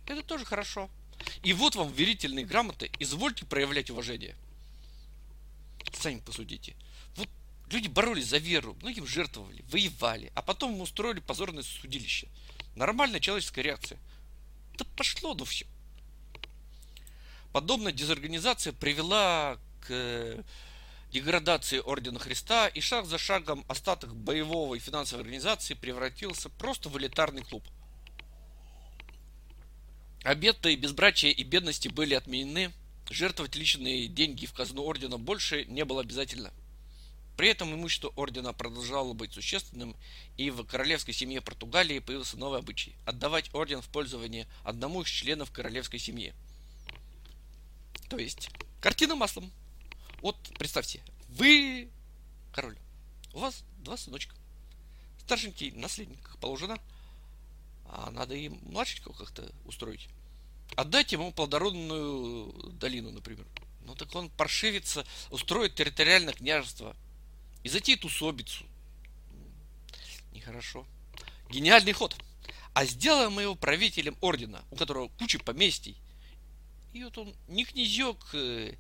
это 0.06 0.22
тоже 0.22 0.44
хорошо. 0.44 0.90
И 1.44 1.52
вот 1.52 1.76
вам 1.76 1.92
верительные 1.92 2.44
грамоты, 2.44 2.90
извольте 2.98 3.46
проявлять 3.46 3.90
уважение. 3.90 4.36
Сами 5.92 6.18
посудите. 6.18 6.74
Вот 7.14 7.28
люди 7.70 7.86
боролись 7.86 8.26
за 8.26 8.38
веру, 8.38 8.76
многим 8.82 9.06
жертвовали, 9.06 9.62
воевали, 9.68 10.32
а 10.34 10.42
потом 10.42 10.80
устроили 10.80 11.20
позорное 11.20 11.62
судилище. 11.62 12.28
Нормальная 12.74 13.20
человеческая 13.20 13.62
реакция. 13.62 14.00
Да 14.76 14.84
пошло, 14.96 15.34
ну 15.34 15.44
все. 15.44 15.66
Подобная 17.52 17.92
дезорганизация 17.92 18.72
привела 18.72 19.58
к 19.86 20.44
деградации 21.12 21.78
Ордена 21.78 22.18
Христа, 22.18 22.68
и 22.68 22.80
шаг 22.80 23.06
за 23.06 23.18
шагом 23.18 23.64
остаток 23.68 24.16
боевого 24.16 24.74
и 24.74 24.78
финансовой 24.80 25.22
организации 25.24 25.74
превратился 25.74 26.48
просто 26.48 26.88
в 26.88 26.98
элитарный 26.98 27.42
клуб. 27.42 27.62
Обеты 30.24 30.74
безбрачия 30.76 31.30
и 31.30 31.44
бедности 31.44 31.88
были 31.88 32.14
отменены, 32.14 32.72
жертвовать 33.10 33.56
личные 33.56 34.08
деньги 34.08 34.46
в 34.46 34.54
казну 34.54 34.84
Ордена 34.84 35.18
больше 35.18 35.64
не 35.66 35.84
было 35.84 36.00
обязательно. 36.00 36.52
При 37.36 37.48
этом 37.48 37.74
имущество 37.74 38.12
Ордена 38.16 38.52
продолжало 38.52 39.14
быть 39.14 39.32
существенным, 39.32 39.96
и 40.36 40.50
в 40.50 40.64
королевской 40.64 41.12
семье 41.12 41.40
Португалии 41.40 41.98
появился 41.98 42.38
новый 42.38 42.60
обычай– 42.60 42.94
отдавать 43.06 43.52
Орден 43.54 43.82
в 43.82 43.88
пользование 43.88 44.46
одному 44.64 45.02
из 45.02 45.08
членов 45.08 45.50
королевской 45.50 45.98
семьи. 45.98 46.34
То 48.08 48.18
есть, 48.18 48.50
картина 48.80 49.14
маслом– 49.14 49.50
вот 50.22 50.36
представьте, 50.58 51.02
вы 51.28 51.90
король, 52.52 52.76
у 53.32 53.40
вас 53.40 53.64
два 53.78 53.96
сыночка. 53.96 54.34
Старшенький 55.18 55.72
наследник, 55.72 56.36
положено. 56.40 56.78
А 57.86 58.10
надо 58.10 58.34
и 58.34 58.48
младшенького 58.48 59.12
как-то 59.12 59.52
устроить. 59.64 60.08
Отдать 60.76 61.12
ему 61.12 61.32
плодородную 61.32 62.52
долину, 62.72 63.10
например. 63.10 63.46
Ну 63.84 63.94
так 63.94 64.14
он 64.14 64.30
паршивится, 64.30 65.06
устроит 65.30 65.74
территориальное 65.74 66.32
княжество. 66.32 66.96
И 67.62 67.68
затеет 67.68 68.04
усобицу. 68.04 68.64
Нехорошо. 70.32 70.86
Гениальный 71.50 71.92
ход. 71.92 72.16
А 72.74 72.84
сделаем 72.86 73.32
мы 73.32 73.42
его 73.42 73.54
правителем 73.54 74.16
ордена, 74.20 74.64
у 74.70 74.76
которого 74.76 75.08
куча 75.18 75.38
поместий. 75.38 75.96
И 76.92 77.04
вот 77.04 77.16
он 77.18 77.34
не 77.48 77.64
князек, 77.64 78.16
э, 78.32 78.74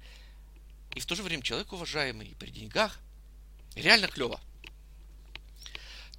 и 0.94 1.00
в 1.00 1.06
то 1.06 1.14
же 1.14 1.22
время 1.22 1.42
человек 1.42 1.72
уважаемый 1.72 2.26
и 2.26 2.34
при 2.34 2.50
деньгах. 2.50 2.98
Реально 3.74 4.08
клево. 4.08 4.40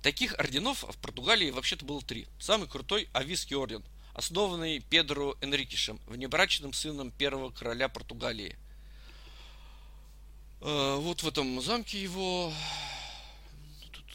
Таких 0.01 0.38
орденов 0.38 0.84
в 0.84 0.97
Португалии 0.97 1.51
вообще-то 1.51 1.86
было 1.86 2.01
три. 2.01 2.28
Самый 2.39 2.67
крутой 2.67 3.07
Авиский 3.13 3.55
орден, 3.55 3.84
основанный 4.13 4.80
Педро 4.80 5.38
Энрикишем, 5.41 5.99
внебрачным 6.07 6.74
сыном 6.74 7.11
первого 7.11 7.51
короля 7.51 7.88
Португалии. 7.88 8.57
Э, 10.61 10.97
вот 10.99 11.24
в 11.24 11.28
этом 11.28 11.61
замке 11.61 12.01
его... 12.01 12.51
Тут, 13.91 14.05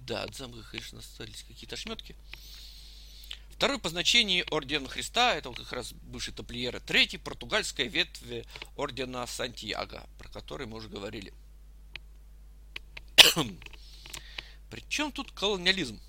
да, 0.00 0.22
от 0.22 0.34
замка, 0.34 0.62
конечно, 0.70 1.00
остались 1.00 1.42
какие-то 1.42 1.74
ошметки. 1.74 2.16
Второй 3.54 3.78
по 3.78 3.88
значению 3.88 4.44
орден 4.50 4.88
Христа, 4.88 5.36
это 5.36 5.52
как 5.52 5.72
раз 5.72 5.92
бывший 5.92 6.34
тамплиеры. 6.34 6.80
Третий 6.80 7.18
португальская 7.18 7.86
ветвь 7.86 8.44
ордена 8.76 9.24
Сантьяго, 9.28 10.04
про 10.18 10.28
который 10.28 10.66
мы 10.66 10.78
уже 10.78 10.88
говорили. 10.88 11.32
Причем 14.70 15.12
тут 15.12 15.30
колониализм? 15.30 16.00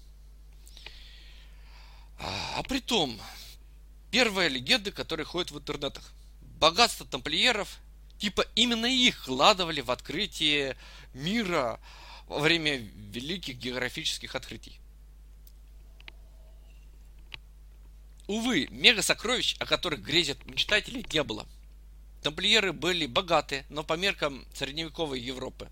А, 2.20 2.56
а 2.58 2.64
при 2.64 2.80
том, 2.80 3.22
первая 4.10 4.48
легенда, 4.48 4.92
которая 4.92 5.26
ходит 5.26 5.52
в 5.52 5.60
интернетах. 5.60 6.14
Богатство 6.60 7.06
тамплиеров, 7.06 7.78
типа 8.18 8.44
именно 8.56 8.88
их 8.88 9.22
вкладывали 9.22 9.82
в 9.82 9.92
открытие 9.92 10.78
мира 11.14 11.80
во 12.26 12.40
время 12.40 12.78
великих 12.78 13.58
географических 13.58 14.34
открытий. 14.34 14.80
Увы, 18.28 18.68
мега-сокровищ, 18.72 19.56
о 19.60 19.66
которых 19.66 20.02
грезят 20.02 20.44
мечтатели, 20.46 21.06
не 21.12 21.24
было. 21.24 21.48
Тамплиеры 22.24 22.74
были 22.74 23.06
богаты, 23.06 23.66
но 23.70 23.84
по 23.84 23.94
меркам 23.94 24.46
средневековой 24.54 25.20
Европы. 25.20 25.70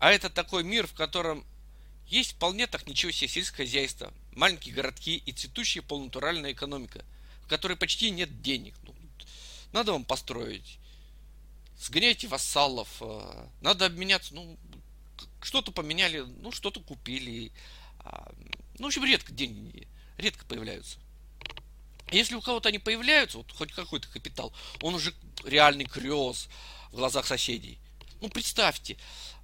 А 0.00 0.10
это 0.10 0.28
такой 0.28 0.64
мир, 0.64 0.86
в 0.86 0.94
котором 0.94 1.44
есть 2.08 2.32
вполне 2.32 2.66
так 2.66 2.88
ничего 2.88 3.12
себе 3.12 3.28
сельское 3.28 3.64
хозяйство, 3.64 4.12
маленькие 4.32 4.74
городки 4.74 5.16
и 5.16 5.32
цветущая 5.32 5.82
полнатуральная 5.82 6.52
экономика, 6.52 7.04
в 7.44 7.46
которой 7.46 7.76
почти 7.76 8.10
нет 8.10 8.42
денег. 8.42 8.74
Ну, 8.82 8.94
надо 9.72 9.92
вам 9.92 10.04
построить. 10.04 10.78
Сгоняйте 11.78 12.26
вассалов. 12.26 12.88
Э, 13.00 13.46
надо 13.60 13.86
обменяться. 13.86 14.34
Ну, 14.34 14.58
что-то 15.40 15.72
поменяли, 15.72 16.20
ну, 16.20 16.50
что-то 16.52 16.80
купили. 16.80 17.52
А, 18.00 18.32
ну, 18.78 18.84
в 18.84 18.88
общем, 18.88 19.04
редко 19.04 19.32
деньги 19.32 19.86
редко 20.18 20.44
появляются. 20.44 20.98
Если 22.12 22.34
у 22.34 22.42
кого-то 22.42 22.68
они 22.68 22.78
появляются, 22.78 23.38
вот 23.38 23.50
хоть 23.52 23.72
какой-то 23.72 24.06
капитал, 24.08 24.52
он 24.82 24.94
уже 24.94 25.14
реальный 25.44 25.86
креоз 25.86 26.48
в 26.90 26.96
глазах 26.96 27.26
соседей. 27.26 27.78
Ну, 28.20 28.28
представьте, 28.28 28.98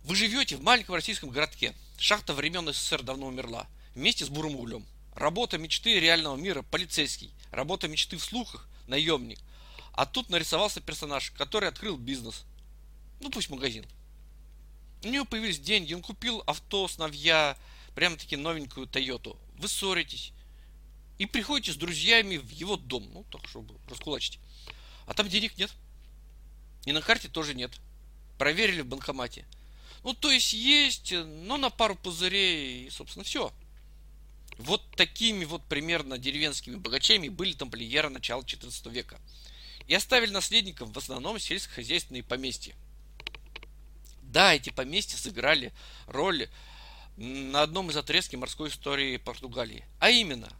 вы 0.04 0.14
живете 0.14 0.56
в 0.56 0.62
маленьком 0.62 0.94
российском 0.94 1.30
городке. 1.30 1.74
Шахта 1.98 2.34
времен 2.34 2.70
СССР 2.70 3.02
давно 3.02 3.26
умерла. 3.26 3.66
Вместе 3.94 4.26
с 4.26 4.28
бурым 4.28 4.56
углем. 4.56 4.86
Работа 5.14 5.56
мечты 5.56 5.98
реального 5.98 6.36
мира– 6.36 6.62
полицейский. 6.70 7.32
Работа 7.50 7.88
мечты 7.88 8.18
в 8.18 8.22
слухах– 8.22 8.68
наемник. 8.86 9.40
А 9.94 10.04
тут 10.04 10.28
нарисовался 10.28 10.80
персонаж, 10.80 11.30
который 11.32 11.70
открыл 11.70 11.96
бизнес. 11.96 12.44
Ну, 13.20 13.30
пусть 13.30 13.48
магазин. 13.48 13.86
У 15.02 15.08
него 15.08 15.24
появились 15.24 15.58
деньги, 15.58 15.94
он 15.94 16.02
купил 16.02 16.42
авто 16.46 16.86
с 16.86 16.98
Навья, 16.98 17.56
прямо-таки 17.94 18.36
новенькую 18.36 18.86
Тойоту. 18.86 19.38
Вы 19.56 19.68
ссоритесь 19.68 20.32
и 21.18 21.26
приходите 21.26 21.72
с 21.72 21.76
друзьями 21.76 22.36
в 22.36 22.50
его 22.50 22.76
дом, 22.76 23.08
ну, 23.12 23.24
так, 23.30 23.46
чтобы 23.48 23.74
раскулачить. 23.88 24.38
А 25.06 25.14
там 25.14 25.28
денег 25.28 25.56
нет. 25.58 25.72
И 26.84 26.92
на 26.92 27.02
карте 27.02 27.28
тоже 27.28 27.54
нет. 27.54 27.72
Проверили 28.38 28.82
в 28.82 28.86
банкомате. 28.86 29.44
Ну, 30.04 30.14
то 30.14 30.30
есть 30.30 30.52
есть, 30.52 31.12
но 31.12 31.56
на 31.56 31.70
пару 31.70 31.96
пузырей, 31.96 32.86
и, 32.86 32.90
собственно, 32.90 33.24
все. 33.24 33.52
Вот 34.58 34.82
такими 34.96 35.44
вот 35.44 35.64
примерно 35.64 36.18
деревенскими 36.18 36.76
богачами 36.76 37.28
были 37.28 37.52
тамплиеры 37.52 38.10
начала 38.10 38.44
14 38.44 38.86
века. 38.86 39.20
И 39.86 39.94
оставили 39.94 40.30
наследникам 40.30 40.92
в 40.92 40.98
основном 40.98 41.38
сельскохозяйственные 41.38 42.22
поместья. 42.22 42.74
Да, 44.22 44.54
эти 44.54 44.70
поместья 44.70 45.16
сыграли 45.16 45.72
роль 46.06 46.48
на 47.16 47.62
одном 47.62 47.90
из 47.90 47.96
отрезков 47.96 48.38
морской 48.40 48.68
истории 48.68 49.16
Португалии. 49.16 49.84
А 49.98 50.10
именно, 50.10 50.52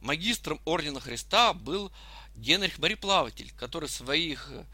магистром 0.00 0.60
Ордена 0.64 1.00
Христа 1.00 1.52
был 1.52 1.90
Генрих 2.36 2.78
Мореплаватель, 2.78 3.52
который 3.56 3.88
в 3.88 3.92
своих 3.92 4.48
э, 4.50 4.64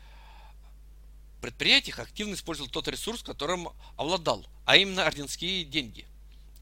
предприятиях 1.40 1.98
активно 1.98 2.34
использовал 2.34 2.70
тот 2.70 2.88
ресурс, 2.88 3.22
которым 3.22 3.68
обладал, 3.96 4.44
а 4.64 4.76
именно 4.76 5.06
орденские 5.06 5.64
деньги. 5.64 6.06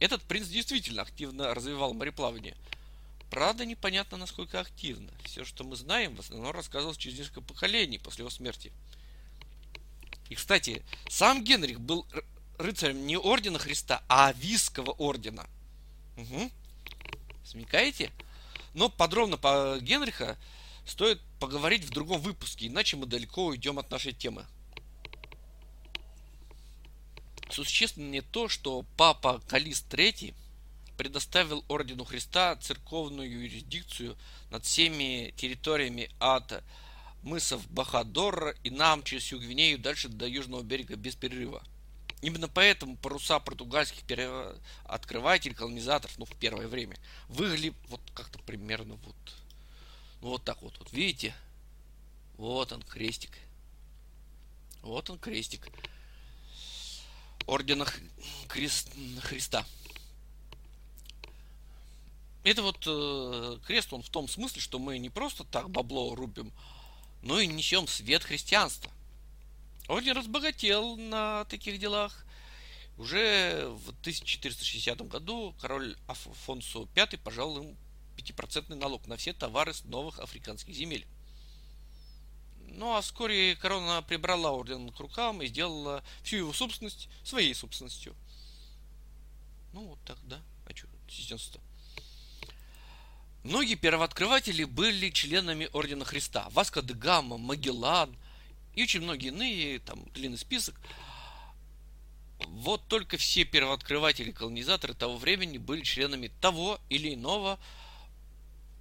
Этот 0.00 0.22
принц 0.22 0.48
действительно 0.48 1.02
активно 1.02 1.54
развивал 1.54 1.94
мореплавание. 1.94 2.56
Правда, 3.30 3.64
непонятно, 3.64 4.18
насколько 4.18 4.60
активно. 4.60 5.10
Все, 5.24 5.44
что 5.44 5.64
мы 5.64 5.76
знаем, 5.76 6.16
в 6.16 6.20
основном 6.20 6.50
рассказывалось 6.50 6.98
через 6.98 7.18
несколько 7.18 7.40
поколений 7.40 7.98
после 7.98 8.22
его 8.22 8.30
смерти. 8.30 8.72
И, 10.28 10.34
кстати, 10.34 10.82
сам 11.08 11.42
Генрих 11.42 11.80
был 11.80 12.06
рыцарем 12.58 13.06
не 13.06 13.16
Ордена 13.16 13.58
Христа, 13.58 14.02
а 14.08 14.28
Авийского 14.28 14.92
Ордена. 14.92 15.46
Угу. 16.16 16.50
Смекаете? 17.44 18.10
Но 18.74 18.88
подробно 18.88 19.36
по 19.36 19.78
Генриха 19.80 20.38
стоит 20.86 21.20
поговорить 21.38 21.84
в 21.84 21.90
другом 21.90 22.20
выпуске, 22.20 22.66
иначе 22.66 22.96
мы 22.96 23.06
далеко 23.06 23.46
уйдем 23.46 23.78
от 23.78 23.90
нашей 23.90 24.12
темы. 24.12 24.46
Существенно 27.50 28.08
не 28.08 28.22
то, 28.22 28.48
что 28.48 28.84
папа 28.96 29.42
Калист 29.46 29.92
III 29.92 30.34
предоставил 30.96 31.64
Ордену 31.68 32.04
Христа 32.04 32.56
церковную 32.56 33.30
юрисдикцию 33.30 34.16
над 34.50 34.64
всеми 34.64 35.34
территориями 35.36 36.10
от 36.18 36.62
мысов 37.22 37.68
Бахадор 37.70 38.54
и 38.62 38.70
нам 38.70 39.02
через 39.02 39.24
всю 39.24 39.38
Гвинею 39.38 39.78
дальше 39.78 40.08
до 40.08 40.26
южного 40.26 40.62
берега 40.62 40.96
без 40.96 41.14
перерыва. 41.14 41.62
Именно 42.22 42.48
поэтому 42.48 42.96
паруса 42.96 43.40
португальских 43.40 44.04
открывателей, 44.84 45.56
колонизаторов, 45.56 46.16
ну, 46.18 46.24
в 46.24 46.34
первое 46.36 46.68
время, 46.68 46.96
выглядели 47.28 47.74
вот 47.88 48.00
как-то 48.14 48.38
примерно 48.38 48.94
вот, 48.94 49.16
ну, 50.20 50.28
вот 50.28 50.44
так 50.44 50.62
вот. 50.62 50.78
Вот 50.78 50.92
видите? 50.92 51.34
Вот 52.36 52.70
он, 52.70 52.82
крестик. 52.82 53.32
Вот 54.82 55.10
он, 55.10 55.18
крестик. 55.18 55.68
Ордена 57.48 57.86
Христ, 58.46 58.90
Христа. 59.22 59.66
Это 62.44 62.62
вот 62.62 62.84
э, 62.86 63.58
крест, 63.66 63.92
он 63.92 64.02
в 64.02 64.10
том 64.10 64.28
смысле, 64.28 64.60
что 64.60 64.78
мы 64.78 64.98
не 64.98 65.10
просто 65.10 65.42
так 65.42 65.70
бабло 65.70 66.14
рубим, 66.14 66.52
но 67.22 67.40
и 67.40 67.48
несем 67.48 67.88
свет 67.88 68.22
христианства. 68.22 68.92
Орден 69.88 70.16
разбогател 70.16 70.96
на 70.96 71.44
таких 71.46 71.78
делах. 71.78 72.24
Уже 72.98 73.68
в 73.68 73.88
1460 74.00 75.00
году 75.08 75.54
король 75.60 75.96
Афонсо 76.06 76.80
V 76.94 77.18
пожал 77.18 77.58
им 77.58 77.76
5% 78.16 78.74
налог 78.74 79.06
на 79.06 79.16
все 79.16 79.32
товары 79.32 79.74
с 79.74 79.84
новых 79.84 80.18
африканских 80.20 80.74
земель. 80.74 81.06
Ну 82.74 82.94
а 82.94 83.00
вскоре 83.00 83.56
корона 83.56 84.02
прибрала 84.02 84.50
орден 84.52 84.90
к 84.90 85.00
рукам 85.00 85.42
и 85.42 85.46
сделала 85.46 86.02
всю 86.22 86.36
его 86.36 86.52
собственность 86.52 87.08
своей 87.24 87.54
собственностью. 87.54 88.14
Ну 89.72 89.88
вот 89.88 89.98
так, 90.04 90.18
да? 90.24 90.40
А 90.66 90.76
что, 90.76 90.86
стесняться 91.08 91.60
Многие 93.42 93.74
первооткрыватели 93.74 94.64
были 94.64 95.10
членами 95.10 95.68
Ордена 95.72 96.04
Христа. 96.04 96.48
Васко 96.50 96.80
де 96.80 96.94
Гамма, 96.94 97.38
Магеллан 97.38 98.16
и 98.74 98.82
очень 98.82 99.00
многие 99.00 99.28
иные, 99.28 99.78
там 99.80 100.04
длинный 100.14 100.38
список. 100.38 100.78
Вот 102.46 102.86
только 102.88 103.16
все 103.16 103.44
первооткрыватели-колонизаторы 103.44 104.94
того 104.94 105.16
времени 105.16 105.58
были 105.58 105.82
членами 105.82 106.30
того 106.40 106.80
или 106.88 107.14
иного 107.14 107.58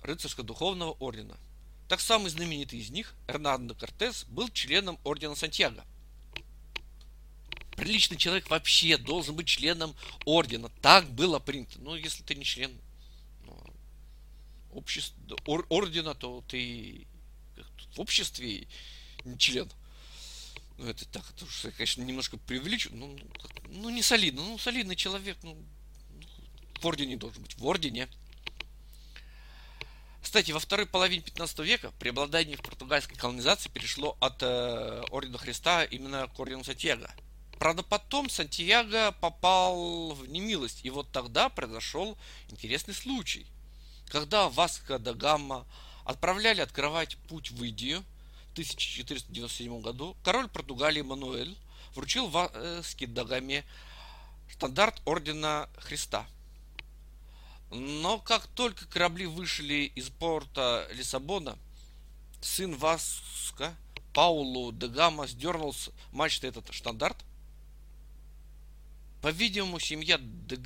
рыцарско-духовного 0.03 0.97
ордена– 0.99 1.37
так 1.91 1.99
самый 1.99 2.29
знаменитый 2.29 2.79
из 2.79 2.89
них, 2.89 3.13
Эрнандо 3.27 3.75
Кортес, 3.75 4.23
был 4.29 4.47
членом 4.47 4.97
Ордена 5.03 5.35
Сантьяго. 5.35 5.83
Приличный 7.75 8.15
человек 8.15 8.49
вообще 8.49 8.95
должен 8.95 9.35
быть 9.35 9.47
членом 9.47 9.93
Ордена. 10.23 10.69
Так 10.81 11.11
было 11.11 11.39
принято. 11.39 11.81
Но 11.81 11.97
если 11.97 12.23
ты 12.23 12.35
не 12.35 12.45
член 12.45 12.71
ну, 13.45 13.61
общества, 14.71 15.35
ор, 15.45 15.65
Ордена, 15.67 16.15
то 16.15 16.41
ты 16.47 17.05
в 17.93 17.99
обществе 17.99 18.69
не 19.25 19.37
член. 19.37 19.69
Ну, 20.81 20.89
это 20.89 21.05
так, 21.05 21.23
это 21.29 21.45
уж, 21.45 21.67
конечно, 21.77 22.01
немножко 22.01 22.37
преувеличу. 22.37 22.89
Ну, 22.91 23.15
ну, 23.69 23.91
не 23.91 24.01
солидно. 24.01 24.41
Ну, 24.41 24.57
солидный 24.57 24.95
человек, 24.95 25.37
ну, 25.43 25.55
в 26.81 26.87
Ордене 26.87 27.17
должен 27.17 27.43
быть. 27.43 27.55
В 27.55 27.65
Ордене. 27.67 28.09
Кстати, 30.23 30.51
во 30.51 30.59
второй 30.59 30.87
половине 30.87 31.21
15 31.21 31.59
века 31.59 31.91
преобладание 31.99 32.57
в 32.57 32.63
португальской 32.63 33.15
колонизации 33.15 33.69
перешло 33.69 34.17
от 34.19 34.41
э, 34.41 35.03
Ордена 35.11 35.37
Христа 35.37 35.83
именно 35.83 36.27
к 36.27 36.39
Ордену 36.39 36.63
Сантьяго. 36.63 37.11
Правда, 37.59 37.83
потом 37.83 38.27
Сантьяго 38.27 39.11
попал 39.11 40.13
в 40.13 40.27
немилость, 40.27 40.83
и 40.83 40.89
вот 40.89 41.11
тогда 41.11 41.49
произошел 41.49 42.17
интересный 42.49 42.95
случай. 42.95 43.45
Когда 44.07 44.49
Васко 44.49 44.97
да 44.97 45.13
Гамма 45.13 45.67
отправляли 46.05 46.61
открывать 46.61 47.17
путь 47.29 47.51
в 47.51 47.63
Индию 47.63 48.03
1497 48.53 49.81
году, 49.81 50.15
король 50.23 50.47
Португалии 50.47 51.01
Мануэль 51.01 51.57
вручил 51.95 52.27
Васке 52.27 53.07
да 53.07 53.23
Гаме 53.23 53.63
стандарт 54.49 55.01
Ордена 55.05 55.69
Христа– 55.77 56.27
но 57.71 58.19
как 58.19 58.47
только 58.47 58.85
корабли 58.85 59.25
вышли 59.25 59.91
из 59.95 60.09
порта 60.09 60.87
Лиссабона, 60.91 61.57
сын 62.41 62.75
Васка, 62.75 63.75
Паулу 64.13 64.73
де 64.73 64.87
Гама, 64.87 65.25
сдернул 65.25 65.73
с 65.73 65.89
мачты 66.11 66.47
этот 66.47 66.73
штандарт. 66.73 67.15
По-видимому, 69.21 69.79
семья 69.79 70.17
де 70.19 70.57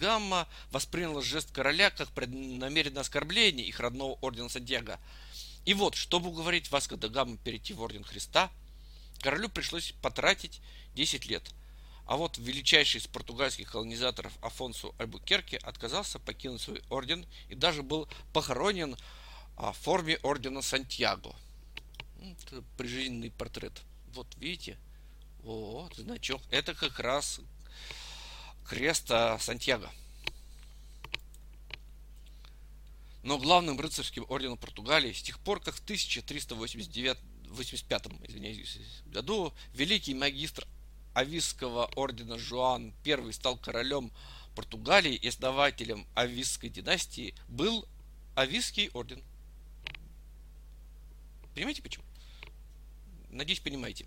восприняла 0.72 1.22
жест 1.22 1.52
короля 1.52 1.92
как 1.92 2.10
преднамеренное 2.10 3.02
оскорбление 3.02 3.68
их 3.68 3.80
родного 3.80 4.18
ордена 4.22 4.50
Сантьяго. 4.50 5.00
И 5.66 5.74
вот, 5.74 5.96
чтобы 5.96 6.30
уговорить 6.30 6.72
Васко 6.72 6.96
де 6.96 7.10
Гамма 7.10 7.38
перейти 7.38 7.74
в 7.74 7.82
орден 7.82 8.04
Христа, 8.04 8.52
королю 9.20 9.50
пришлось 9.50 9.94
потратить 10.02 10.62
10 10.96 11.26
лет– 11.26 11.44
а 12.06 12.18
вот 12.18 12.38
величайший 12.38 13.00
из 13.00 13.08
португальских 13.08 13.72
колонизаторов 13.72 14.32
Афонсу 14.42 14.94
Альбукерке 15.00 15.58
отказался 15.58 16.20
покинуть 16.20 16.62
свой 16.62 16.84
орден 16.90 17.26
и 17.50 17.56
даже 17.56 17.82
был 17.82 18.08
похоронен 18.32 18.96
а, 19.58 19.72
в 19.72 19.78
форме 19.78 20.18
ордена 20.18 20.62
Сантьяго. 20.62 21.36
Это 22.22 22.64
прижизненный 22.78 23.32
портрет. 23.32 23.82
Вот 24.14 24.28
видите? 24.38 24.78
Вот, 25.42 25.96
значок. 25.96 26.42
Это 26.52 26.76
как 26.76 27.00
раз 27.00 27.40
крест 28.68 29.12
Сантьяго. 29.40 29.90
Но 33.26 33.40
главным 33.40 33.80
рыцарским 33.80 34.24
орденом 34.30 34.56
Португалии 34.56 35.12
с 35.12 35.24
тех 35.24 35.40
пор, 35.40 35.60
как 35.60 35.74
в 35.74 35.80
1389 35.80 37.18
85 37.50 38.08
извиняюсь, 38.22 38.78
году 39.08 39.52
великий 39.74 40.14
магистр 40.14 40.68
Ависского 41.16 41.88
ордена 41.96 42.38
Жуан 42.38 42.94
I 43.04 43.34
стал 43.34 43.58
королем 43.58 44.12
Португалии 44.56 45.16
и 45.16 45.30
основателем 45.30 46.06
Ависской 46.14 46.70
династии, 46.70 47.34
был 47.48 47.88
Ависский 48.36 48.92
орден. 48.94 49.24
Понимаете 51.56 51.82
почему? 51.82 52.06
Надеюсь, 53.32 53.60
понимаете. 53.60 54.06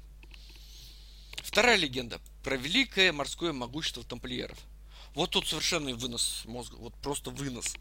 Вторая 1.38 1.76
легенда 1.76 2.20
про 2.44 2.56
великое 2.56 3.12
морское 3.12 3.52
могущество 3.52 4.04
тамплиеров. 4.04 4.58
Вот 5.16 5.30
тут 5.30 5.48
совершенный 5.48 5.94
вынос 5.94 6.44
мозга, 6.44 6.76
вот 6.76 6.94
просто 7.02 7.32
вынос. 7.32 7.74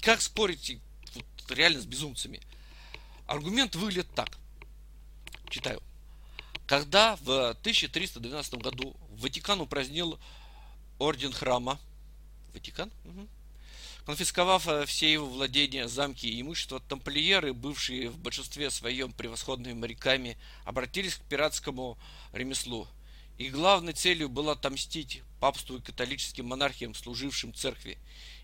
Как 0.00 0.20
спорить 0.20 0.78
вот, 1.14 1.24
реально 1.50 1.80
с 1.80 1.86
безумцами? 1.86 2.40
Аргумент 3.26 3.74
выглядит 3.74 4.08
так. 4.14 4.38
Читаю. 5.50 5.82
Когда 6.66 7.16
в 7.16 7.50
1312 7.50 8.54
году 8.54 8.96
Ватикан 9.10 9.60
упразднил 9.60 10.18
орден 10.98 11.32
храма, 11.32 11.78
Ватикан, 12.52 12.90
угу. 13.04 13.28
конфисковав 14.04 14.66
э, 14.66 14.86
все 14.86 15.12
его 15.12 15.26
владения, 15.26 15.88
замки 15.88 16.26
и 16.26 16.40
имущество, 16.40 16.80
тамплиеры, 16.80 17.52
бывшие 17.52 18.10
в 18.10 18.18
большинстве 18.18 18.70
своем 18.70 19.12
превосходными 19.12 19.74
моряками, 19.74 20.36
обратились 20.64 21.16
к 21.16 21.22
пиратскому 21.22 21.98
ремеслу. 22.32 22.88
И 23.38 23.50
главной 23.50 23.92
целью 23.92 24.28
было 24.28 24.52
отомстить 24.52 25.22
папству 25.40 25.76
и 25.76 25.82
католическим 25.82 26.46
монархиям, 26.46 26.94
служившим 26.94 27.52
церкви. 27.52 27.98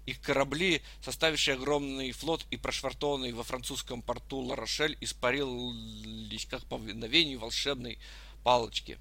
Их 0.05 0.21
корабли, 0.21 0.83
составившие 1.01 1.55
огромный 1.55 2.13
флот 2.13 2.45
и 2.51 2.57
прошвартованный 2.57 3.33
во 3.33 3.43
французском 3.43 4.03
порту 4.03 4.39
Ларошель, 4.39 4.99
испарились 5.01 6.47
как 6.47 6.65
по 6.67 6.77
мгновению 6.77 7.39
волшебной 7.39 7.99
палочки. 8.43 8.99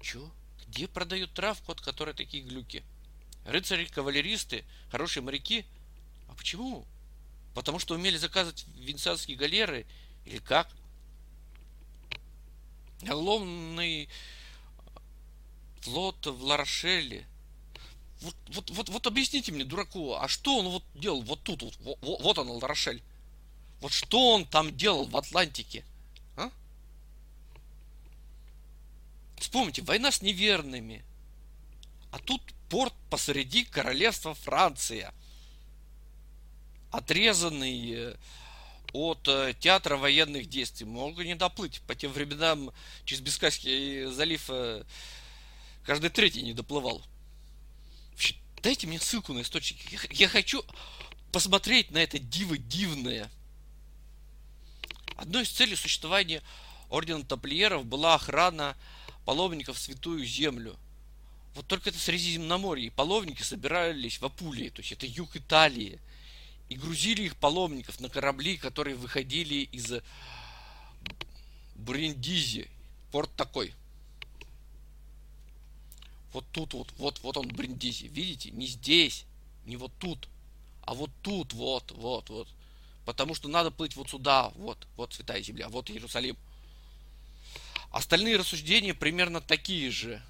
Чё? 0.00 0.30
Где 0.66 0.88
продают 0.88 1.34
травку, 1.34 1.72
от 1.72 1.80
которой 1.80 2.14
такие 2.14 2.42
глюки? 2.42 2.82
Рыцари-кавалеристы, 3.46 4.64
хорошие 4.90 5.22
моряки? 5.22 5.64
А 6.28 6.34
почему? 6.34 6.86
Потому 7.54 7.78
что 7.78 7.94
умели 7.94 8.16
заказывать 8.16 8.64
венецианские 8.76 9.36
галеры? 9.36 9.86
Или 10.24 10.38
как? 10.38 10.68
Огромный 13.02 14.08
флот 15.80 16.26
в 16.26 16.42
Ларошеле– 16.42 17.26
вот, 18.22 18.36
вот, 18.48 18.70
вот, 18.70 18.88
вот 18.88 19.06
объясните 19.06 19.50
мне, 19.50 19.64
дураку, 19.64 20.14
а 20.14 20.28
что 20.28 20.58
он 20.58 20.68
вот 20.68 20.84
делал 20.94 21.22
вот 21.22 21.42
тут, 21.42 21.62
вот, 21.62 21.76
вот, 21.80 21.98
вот 22.20 22.38
он, 22.38 22.50
Ларошель. 22.50 23.02
Вот 23.80 23.92
что 23.92 24.34
он 24.34 24.46
там 24.46 24.76
делал 24.76 25.06
в 25.06 25.16
Атлантике? 25.16 25.84
А? 26.36 26.50
Вспомните, 29.38 29.82
война 29.82 30.12
с 30.12 30.22
неверными. 30.22 31.04
А 32.12 32.20
тут 32.20 32.40
порт 32.68 32.94
посреди 33.10 33.64
королевства 33.64 34.34
Франция. 34.34 35.12
Отрезанный 36.92 37.90
э, 37.90 38.16
от 38.92 39.26
э, 39.28 39.54
театра 39.58 39.96
военных 39.96 40.48
действий. 40.48 40.86
Мог 40.86 41.18
не 41.18 41.34
доплыть. 41.34 41.80
По 41.86 41.94
тем 41.94 42.12
временам 42.12 42.70
через 43.04 43.20
Бискайский 43.20 44.04
залив 44.06 44.44
э, 44.48 44.84
каждый 45.84 46.10
третий 46.10 46.42
не 46.42 46.52
доплывал. 46.52 47.02
Дайте 48.62 48.86
мне 48.86 49.00
ссылку 49.00 49.32
на 49.32 49.42
источник. 49.42 49.78
Я, 49.90 49.98
я 50.10 50.28
хочу 50.28 50.64
посмотреть 51.32 51.90
на 51.90 51.98
это 51.98 52.18
диво 52.18 52.56
дивное. 52.56 53.28
Одной 55.16 55.42
из 55.42 55.50
целей 55.50 55.74
существования 55.74 56.42
ордена 56.88 57.24
тамплиеров 57.24 57.84
была 57.84 58.14
охрана 58.14 58.76
паломников 59.24 59.76
в 59.76 59.80
Святую 59.80 60.24
Землю. 60.24 60.76
Вот 61.54 61.66
только 61.66 61.90
это 61.90 61.98
Средиземноморье. 61.98 62.86
И 62.86 62.90
паломники 62.90 63.42
собирались 63.42 64.20
в 64.20 64.24
Апулии, 64.24 64.68
то 64.68 64.80
есть 64.80 64.92
это 64.92 65.06
юг 65.06 65.36
Италии. 65.36 65.98
И 66.72 66.74
грузили 66.74 67.24
их 67.24 67.36
паломников 67.36 68.00
на 68.00 68.08
корабли, 68.08 68.56
которые 68.56 68.96
выходили 68.96 69.56
из 69.56 69.92
Бриндизи. 71.74 72.70
Порт 73.10 73.30
такой. 73.36 73.74
Вот 76.32 76.46
тут 76.50 76.72
вот, 76.72 76.90
вот, 76.96 77.20
вот 77.22 77.36
он 77.36 77.48
Бриндизи. 77.48 78.06
Видите? 78.06 78.52
Не 78.52 78.66
здесь, 78.66 79.26
не 79.66 79.76
вот 79.76 79.92
тут, 79.98 80.30
а 80.80 80.94
вот 80.94 81.10
тут, 81.20 81.52
вот, 81.52 81.90
вот, 81.90 82.30
вот. 82.30 82.48
Потому 83.04 83.34
что 83.34 83.50
надо 83.50 83.70
плыть 83.70 83.94
вот 83.94 84.08
сюда, 84.08 84.48
вот, 84.56 84.88
вот 84.96 85.12
Святая 85.12 85.42
Земля, 85.42 85.68
вот 85.68 85.90
Иерусалим. 85.90 86.38
Остальные 87.90 88.38
рассуждения 88.38 88.94
примерно 88.94 89.42
такие 89.42 89.90
же. 89.90 90.22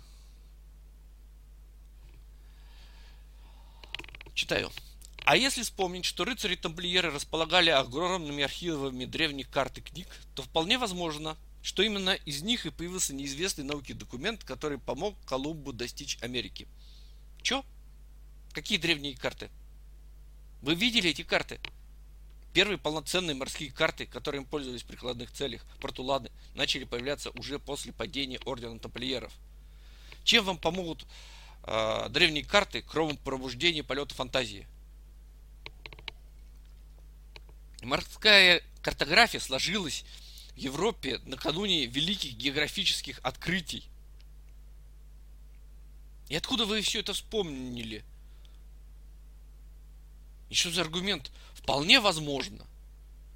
Читаю. 4.34 4.72
А 5.25 5.37
если 5.37 5.62
вспомнить, 5.62 6.05
что 6.05 6.25
рыцари-тамплиеры 6.25 7.11
располагали 7.11 7.70
огромными 7.70 8.43
архивами 8.43 9.05
древних 9.05 9.49
карт 9.51 9.79
и 9.79 9.81
книг, 9.81 10.09
то 10.35 10.43
вполне 10.43 10.79
возможно, 10.79 11.37
что 11.62 11.83
именно 11.83 12.11
из 12.11 12.43
них 12.43 12.66
и 12.66 12.70
появился 12.70 13.14
неизвестный 13.14 13.64
науке 13.64 13.95
документ, 13.95 14.43
который 14.43 14.79
помог 14.79 15.14
Колумбу 15.25 15.73
достичь 15.73 16.18
Америки. 16.23 16.66
Чё? 17.41 17.64
Какие 18.53 18.79
древние 18.79 19.16
карты? 19.16 19.49
Вы 20.61 20.75
видели 20.75 21.11
эти 21.11 21.23
карты? 21.23 21.61
Первые 22.53 22.77
полноценные 22.79 23.37
морские 23.37 23.70
карты, 23.70 24.07
которыми 24.07 24.45
пользовались 24.45 24.83
в 24.83 24.87
прикладных 24.87 25.31
целях, 25.31 25.64
портуланы, 25.81 26.31
начали 26.55 26.85
появляться 26.85 27.31
уже 27.31 27.61
после 27.61 27.93
падения 27.93 28.41
Ордена 28.45 28.79
Тамплиеров. 28.79 29.33
Чем 30.25 30.45
вам 30.45 30.59
помогут 30.59 31.07
э, 31.62 32.09
древние 32.11 32.45
карты, 32.45 32.83
кроме 32.83 33.14
пробуждения 33.14 33.85
полета 33.85 34.14
фантазии? 34.14 34.66
Морская 37.83 38.62
картография 38.80 39.41
сложилась 39.41 40.05
в 40.55 40.57
Европе 40.57 41.18
накануне 41.24 41.87
великих 41.87 42.35
географических 42.35 43.18
открытий. 43.22 43.85
И 46.28 46.37
откуда 46.37 46.64
вы 46.64 46.80
все 46.80 47.01
это 47.01 47.12
вспомнили? 47.12 48.05
Что 50.51 50.70
за 50.70 50.83
аргумент? 50.83 51.30
Вполне 51.55 52.01
возможно. 52.01 52.66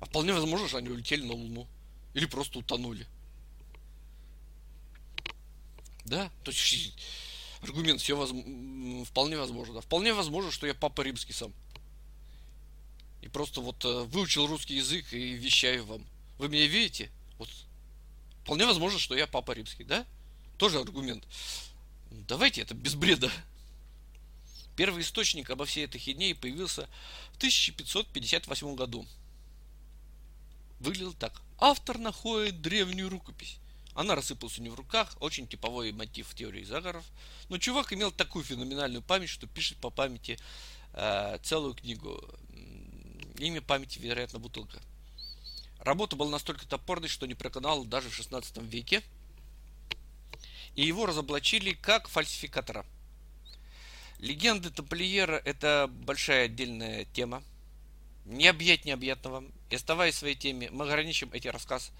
А 0.01 0.07
вполне 0.07 0.33
возможно, 0.33 0.69
что 0.69 0.79
они 0.79 0.91
улетели 0.91 1.25
на 1.25 1.33
Луну. 1.33 1.67
Или 2.15 2.27
просто 2.27 2.59
утонули. 2.59 3.07
Да? 6.05 6.31
То 6.45 6.53
есть 6.53 6.95
аргумент 7.63 8.01
все 8.01 8.17
воз... 8.17 8.31
вполне 9.09 9.37
возможно. 9.37 9.81
Вполне 9.81 10.15
возможно, 10.15 10.51
что 10.51 10.67
я 10.67 10.75
папа 10.75 11.03
римский 11.03 11.33
сам. 11.33 11.53
И 13.27 13.29
просто 13.29 13.61
вот 13.61 13.85
э, 13.85 14.05
выучил 14.05 14.47
русский 14.47 14.77
язык 14.77 15.13
и 15.13 15.33
вещаю 15.33 15.85
вам. 15.85 16.07
Вы 16.39 16.49
меня 16.49 16.69
видите? 16.69 17.11
Вот. 17.39 17.49
Вполне 18.45 18.67
возможно, 18.67 19.01
что 19.01 19.17
я 19.17 19.27
папа 19.27 19.51
римский, 19.51 19.83
да? 19.83 20.07
Тоже 20.59 20.79
аргумент. 20.79 21.25
Давайте 22.09 22.61
это 22.63 22.75
без 22.75 22.95
бреда. 22.95 23.29
Первый 24.77 25.03
источник 25.03 25.51
обо 25.51 25.65
всей 25.65 25.87
этой 25.87 25.99
хидне 25.99 26.37
появился 26.37 26.89
в 27.33 27.39
1558 27.39 28.77
году. 28.77 29.05
Выглядел 30.79 31.13
так. 31.13 31.43
Автор 31.59 31.99
находит 31.99 32.63
древнюю 32.63 33.09
рукопись. 33.09 33.59
Она 33.97 34.15
рассыпалась 34.15 34.57
у 34.61 34.63
него 34.63 34.77
в 34.77 34.79
руках, 34.79 35.17
очень 35.19 35.49
типовой 35.49 35.91
мотив 35.91 36.29
в 36.29 36.35
теории 36.37 36.63
заговоров. 36.63 37.05
Но 37.49 37.59
чувак 37.59 37.93
имел 37.93 38.13
такую 38.13 38.45
феноменальную 38.45 39.03
память, 39.03 39.31
что 39.31 39.49
пишет 39.49 39.79
по 39.79 39.91
памяти 39.91 40.39
э, 40.93 41.39
целую 41.43 41.75
книгу. 41.75 42.23
Имя 43.39 43.61
памяти, 43.61 43.99
вероятно, 43.99 44.39
бутылка. 44.39 44.81
Работа 45.81 46.17
была 46.17 46.31
настолько 46.31 46.67
топорной, 46.67 47.09
что 47.09 47.27
не 47.27 47.35
проканала 47.35 47.85
даже 47.85 48.09
в 48.09 48.15
16 48.15 48.59
веке. 48.59 49.03
И 50.75 50.85
его 50.85 51.07
разоблачили 51.07 51.73
как 51.73 52.09
фальсификатора– 52.09 52.85
Легенды 54.19 54.71
Тамплиера– 54.71 55.41
это 55.45 55.91
большая 55.91 56.47
отдельная 56.47 57.05
тема. 57.13 57.43
Не 58.25 58.49
объять 58.49 58.85
необъятного. 58.85 59.45
И 59.71 59.75
оставаясь 59.75 60.15
в 60.15 60.19
своей 60.19 60.35
теме, 60.35 60.71
мы 60.71 60.87
ограничим 60.87 61.31
эти 61.33 61.49
рассказ 61.49 61.93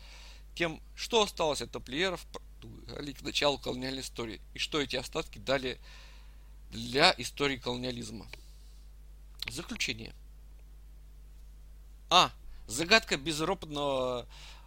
тем, 0.55 0.81
что 0.95 1.23
осталось 1.23 1.61
от 1.61 1.71
тамплиеров 1.71 2.27
к 2.89 3.23
началу 3.23 3.59
колониальной 3.59 4.01
истории. 4.01 4.41
И 4.55 4.59
что 4.59 4.81
эти 4.81 4.97
остатки 4.97 5.39
дали 5.39 5.79
для 6.71 7.15
истории 7.19 7.59
колониализма. 7.59 8.27
Заключение. 9.51 10.15
А. 12.11 12.33
Загадка 12.67 13.17
безропотного 13.17 14.27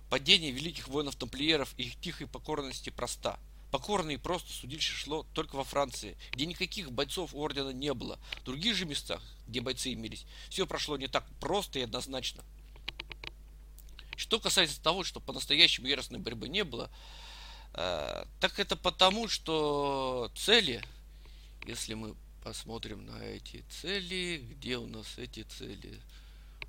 падения 0.09 0.51
великих 0.51 0.87
воинов-тамплиеров 0.87 1.73
и 1.77 1.83
их 1.83 1.99
тихой 1.99 2.27
покорности 2.27 2.89
проста– 2.89 3.39
Покорно 3.71 4.11
и 4.11 4.17
просто 4.17 4.51
судилище 4.51 4.93
шло 4.93 5.25
только 5.33 5.55
во 5.55 5.63
Франции, 5.63 6.17
где 6.31 6.47
никаких 6.47 6.91
бойцов 6.91 7.35
ордена 7.35 7.69
не 7.69 7.93
было. 7.93 8.17
В 8.41 8.43
других 8.43 8.75
же 8.75 8.85
местах, 8.85 9.21
где 9.47 9.61
бойцы 9.61 9.93
имелись, 9.93 10.25
все 10.49 10.65
прошло 10.65 10.97
не 10.97 11.07
так 11.07 11.23
просто 11.39 11.77
и 11.77 11.83
однозначно. 11.83 12.43
Что 14.15 14.39
касается 14.39 14.81
того, 14.81 15.03
что 15.03 15.19
по-настоящему 15.19 15.87
яростной 15.87 16.19
борьбы 16.19 16.49
не 16.49 16.63
было, 16.63 16.89
э, 17.75 18.25
так 18.39 18.59
это 18.59 18.75
потому, 18.75 19.27
что 19.27 20.31
цели, 20.35 20.83
если 21.67 21.93
мы 21.93 22.15
посмотрим 22.43 23.05
на 23.05 23.23
эти 23.23 23.63
цели, 23.69 24.43
где 24.49 24.77
у 24.77 24.87
нас 24.87 25.17
эти 25.17 25.43
цели? 25.43 26.01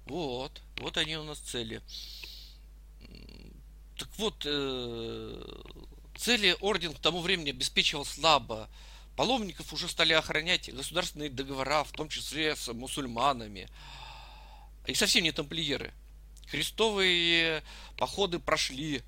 Вот, 0.07 0.61
вот 0.78 0.96
они 0.96 1.16
у 1.16 1.24
нас 1.24 1.38
цели. 1.38 1.82
Так 3.96 4.09
вот, 4.16 4.42
э, 4.44 5.61
Цели 6.20 6.55
орден 6.61 6.92
к 6.92 6.98
тому 6.98 7.20
времени 7.22 7.48
обеспечивал 7.48 8.05
слабо. 8.05 8.68
Паломников 9.16 9.72
уже 9.72 9.88
стали 9.88 10.12
охранять 10.12 10.70
государственные 10.70 11.30
договора, 11.30 11.82
в 11.82 11.92
том 11.92 12.11
числе 12.11 12.55
с 12.55 12.70
мусульманами. 12.70 13.70
И 14.86 14.92
совсем 14.92 15.24
не 15.24 15.32
тамплиеры. 15.32 15.94
Крестовые 16.51 17.62
походы 17.96 18.38
прошли. 18.38 19.01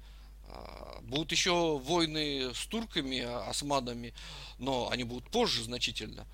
А, 0.48 1.00
будут 1.02 1.32
еще 1.32 1.76
войны 1.76 2.54
с 2.54 2.64
турками, 2.66 3.18
османами, 3.46 4.14
но 4.58 4.88
они 4.88 5.04
будут 5.04 5.30
позже 5.30 5.62
значительно. 5.64 6.26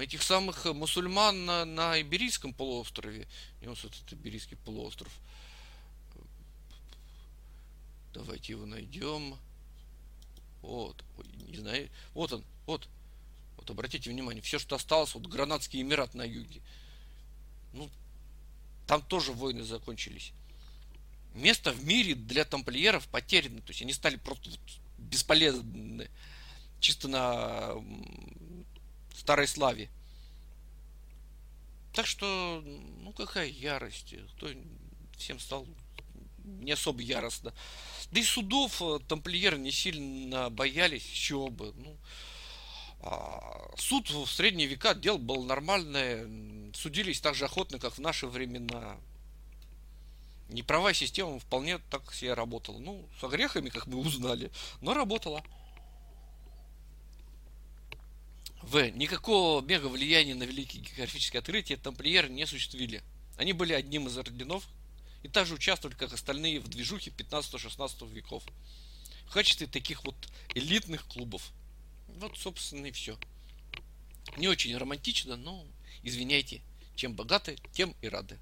Этих 0.00 0.22
самых 0.22 0.64
мусульман 0.66 1.46
на, 1.46 1.64
на 1.64 2.00
Иберийском 2.00 2.52
полуострове, 2.52 3.26
и 3.60 3.66
вот 3.66 3.78
этот 3.78 4.12
Иберийский 4.12 4.56
полуостров– 4.56 5.12
Давайте 8.18 8.54
его 8.54 8.66
найдем. 8.66 9.36
Вот. 10.62 11.04
Ой, 11.18 11.26
не 11.46 11.56
знаю. 11.56 11.88
Вот 12.14 12.32
он. 12.32 12.44
Вот. 12.66 12.88
Вот 13.56 13.70
обратите 13.70 14.10
внимание. 14.10 14.42
Все, 14.42 14.58
что 14.58 14.76
осталось, 14.76 15.14
вот 15.14 15.26
Гранадский 15.26 15.80
Эмират 15.80 16.14
на 16.14 16.22
юге. 16.22 16.60
Ну, 17.72 17.88
там 18.86 19.02
тоже 19.02 19.32
войны 19.32 19.62
закончились. 19.62 20.32
Место 21.34 21.72
в 21.72 21.84
мире 21.84 22.14
для 22.14 22.44
тамплиеров 22.44 23.06
потеряно. 23.08 23.60
То 23.60 23.70
есть 23.70 23.82
они 23.82 23.92
стали 23.92 24.16
просто 24.16 24.50
бесполезны. 24.98 26.10
Чисто 26.80 27.06
на 27.06 27.74
старой 29.28 29.46
славе. 29.46 29.90
Так 31.92 32.06
что, 32.06 32.62
ну 32.64 33.12
какая 33.12 33.46
ярость. 33.46 34.14
Кто 34.36 34.48
всем 35.18 35.38
стал 35.38 35.66
не 36.44 36.72
особо 36.72 37.02
яростно. 37.02 37.52
Да 38.10 38.20
и 38.20 38.22
судов 38.22 38.80
э, 38.80 39.00
тамплиеры 39.06 39.58
не 39.58 39.70
сильно 39.70 40.48
боялись, 40.48 41.04
чего 41.04 41.48
бы. 41.48 41.74
Ну, 41.76 41.98
а, 43.02 43.70
суд 43.76 44.08
в 44.08 44.26
средние 44.28 44.66
века 44.66 44.94
дел 44.94 45.18
был 45.18 45.44
нормальное, 45.44 46.26
судились 46.72 47.20
так 47.20 47.34
же 47.34 47.44
охотно, 47.44 47.78
как 47.78 47.98
в 47.98 48.00
наши 48.00 48.26
времена. 48.26 48.96
Неправая 50.48 50.94
система 50.94 51.38
вполне 51.38 51.76
так 51.90 52.14
себе 52.14 52.32
работала. 52.32 52.78
Ну, 52.78 53.06
со 53.20 53.28
грехами, 53.28 53.68
как 53.68 53.88
мы 53.88 53.98
узнали, 53.98 54.50
но 54.80 54.94
работала. 54.94 55.44
В. 58.62 58.90
Никакого 58.90 59.62
мега 59.62 59.86
влияния 59.86 60.34
на 60.34 60.42
великие 60.42 60.82
географические 60.82 61.40
открытия 61.40 61.76
тамплиеры 61.76 62.28
не 62.28 62.42
осуществили. 62.42 63.02
Они 63.36 63.52
были 63.52 63.72
одним 63.72 64.08
из 64.08 64.18
орденов, 64.18 64.68
и 65.22 65.28
также 65.28 65.54
участвовали, 65.54 65.96
как 65.96 66.12
остальные, 66.12 66.60
в 66.60 66.68
движухе 66.68 67.10
15-16 67.10 68.12
веков. 68.12 68.44
В 69.26 69.32
качестве 69.32 69.66
таких 69.66 70.04
вот 70.04 70.16
элитных 70.54 71.06
клубов. 71.06 71.52
Вот, 72.08 72.36
собственно, 72.36 72.86
и 72.86 72.90
все. 72.90 73.18
Не 74.36 74.48
очень 74.48 74.76
романтично, 74.76 75.36
но 75.36 75.64
извиняйте. 76.02 76.62
Чем 76.96 77.14
богаты, 77.14 77.56
тем 77.72 77.94
и 78.02 78.08
рады. 78.08 78.38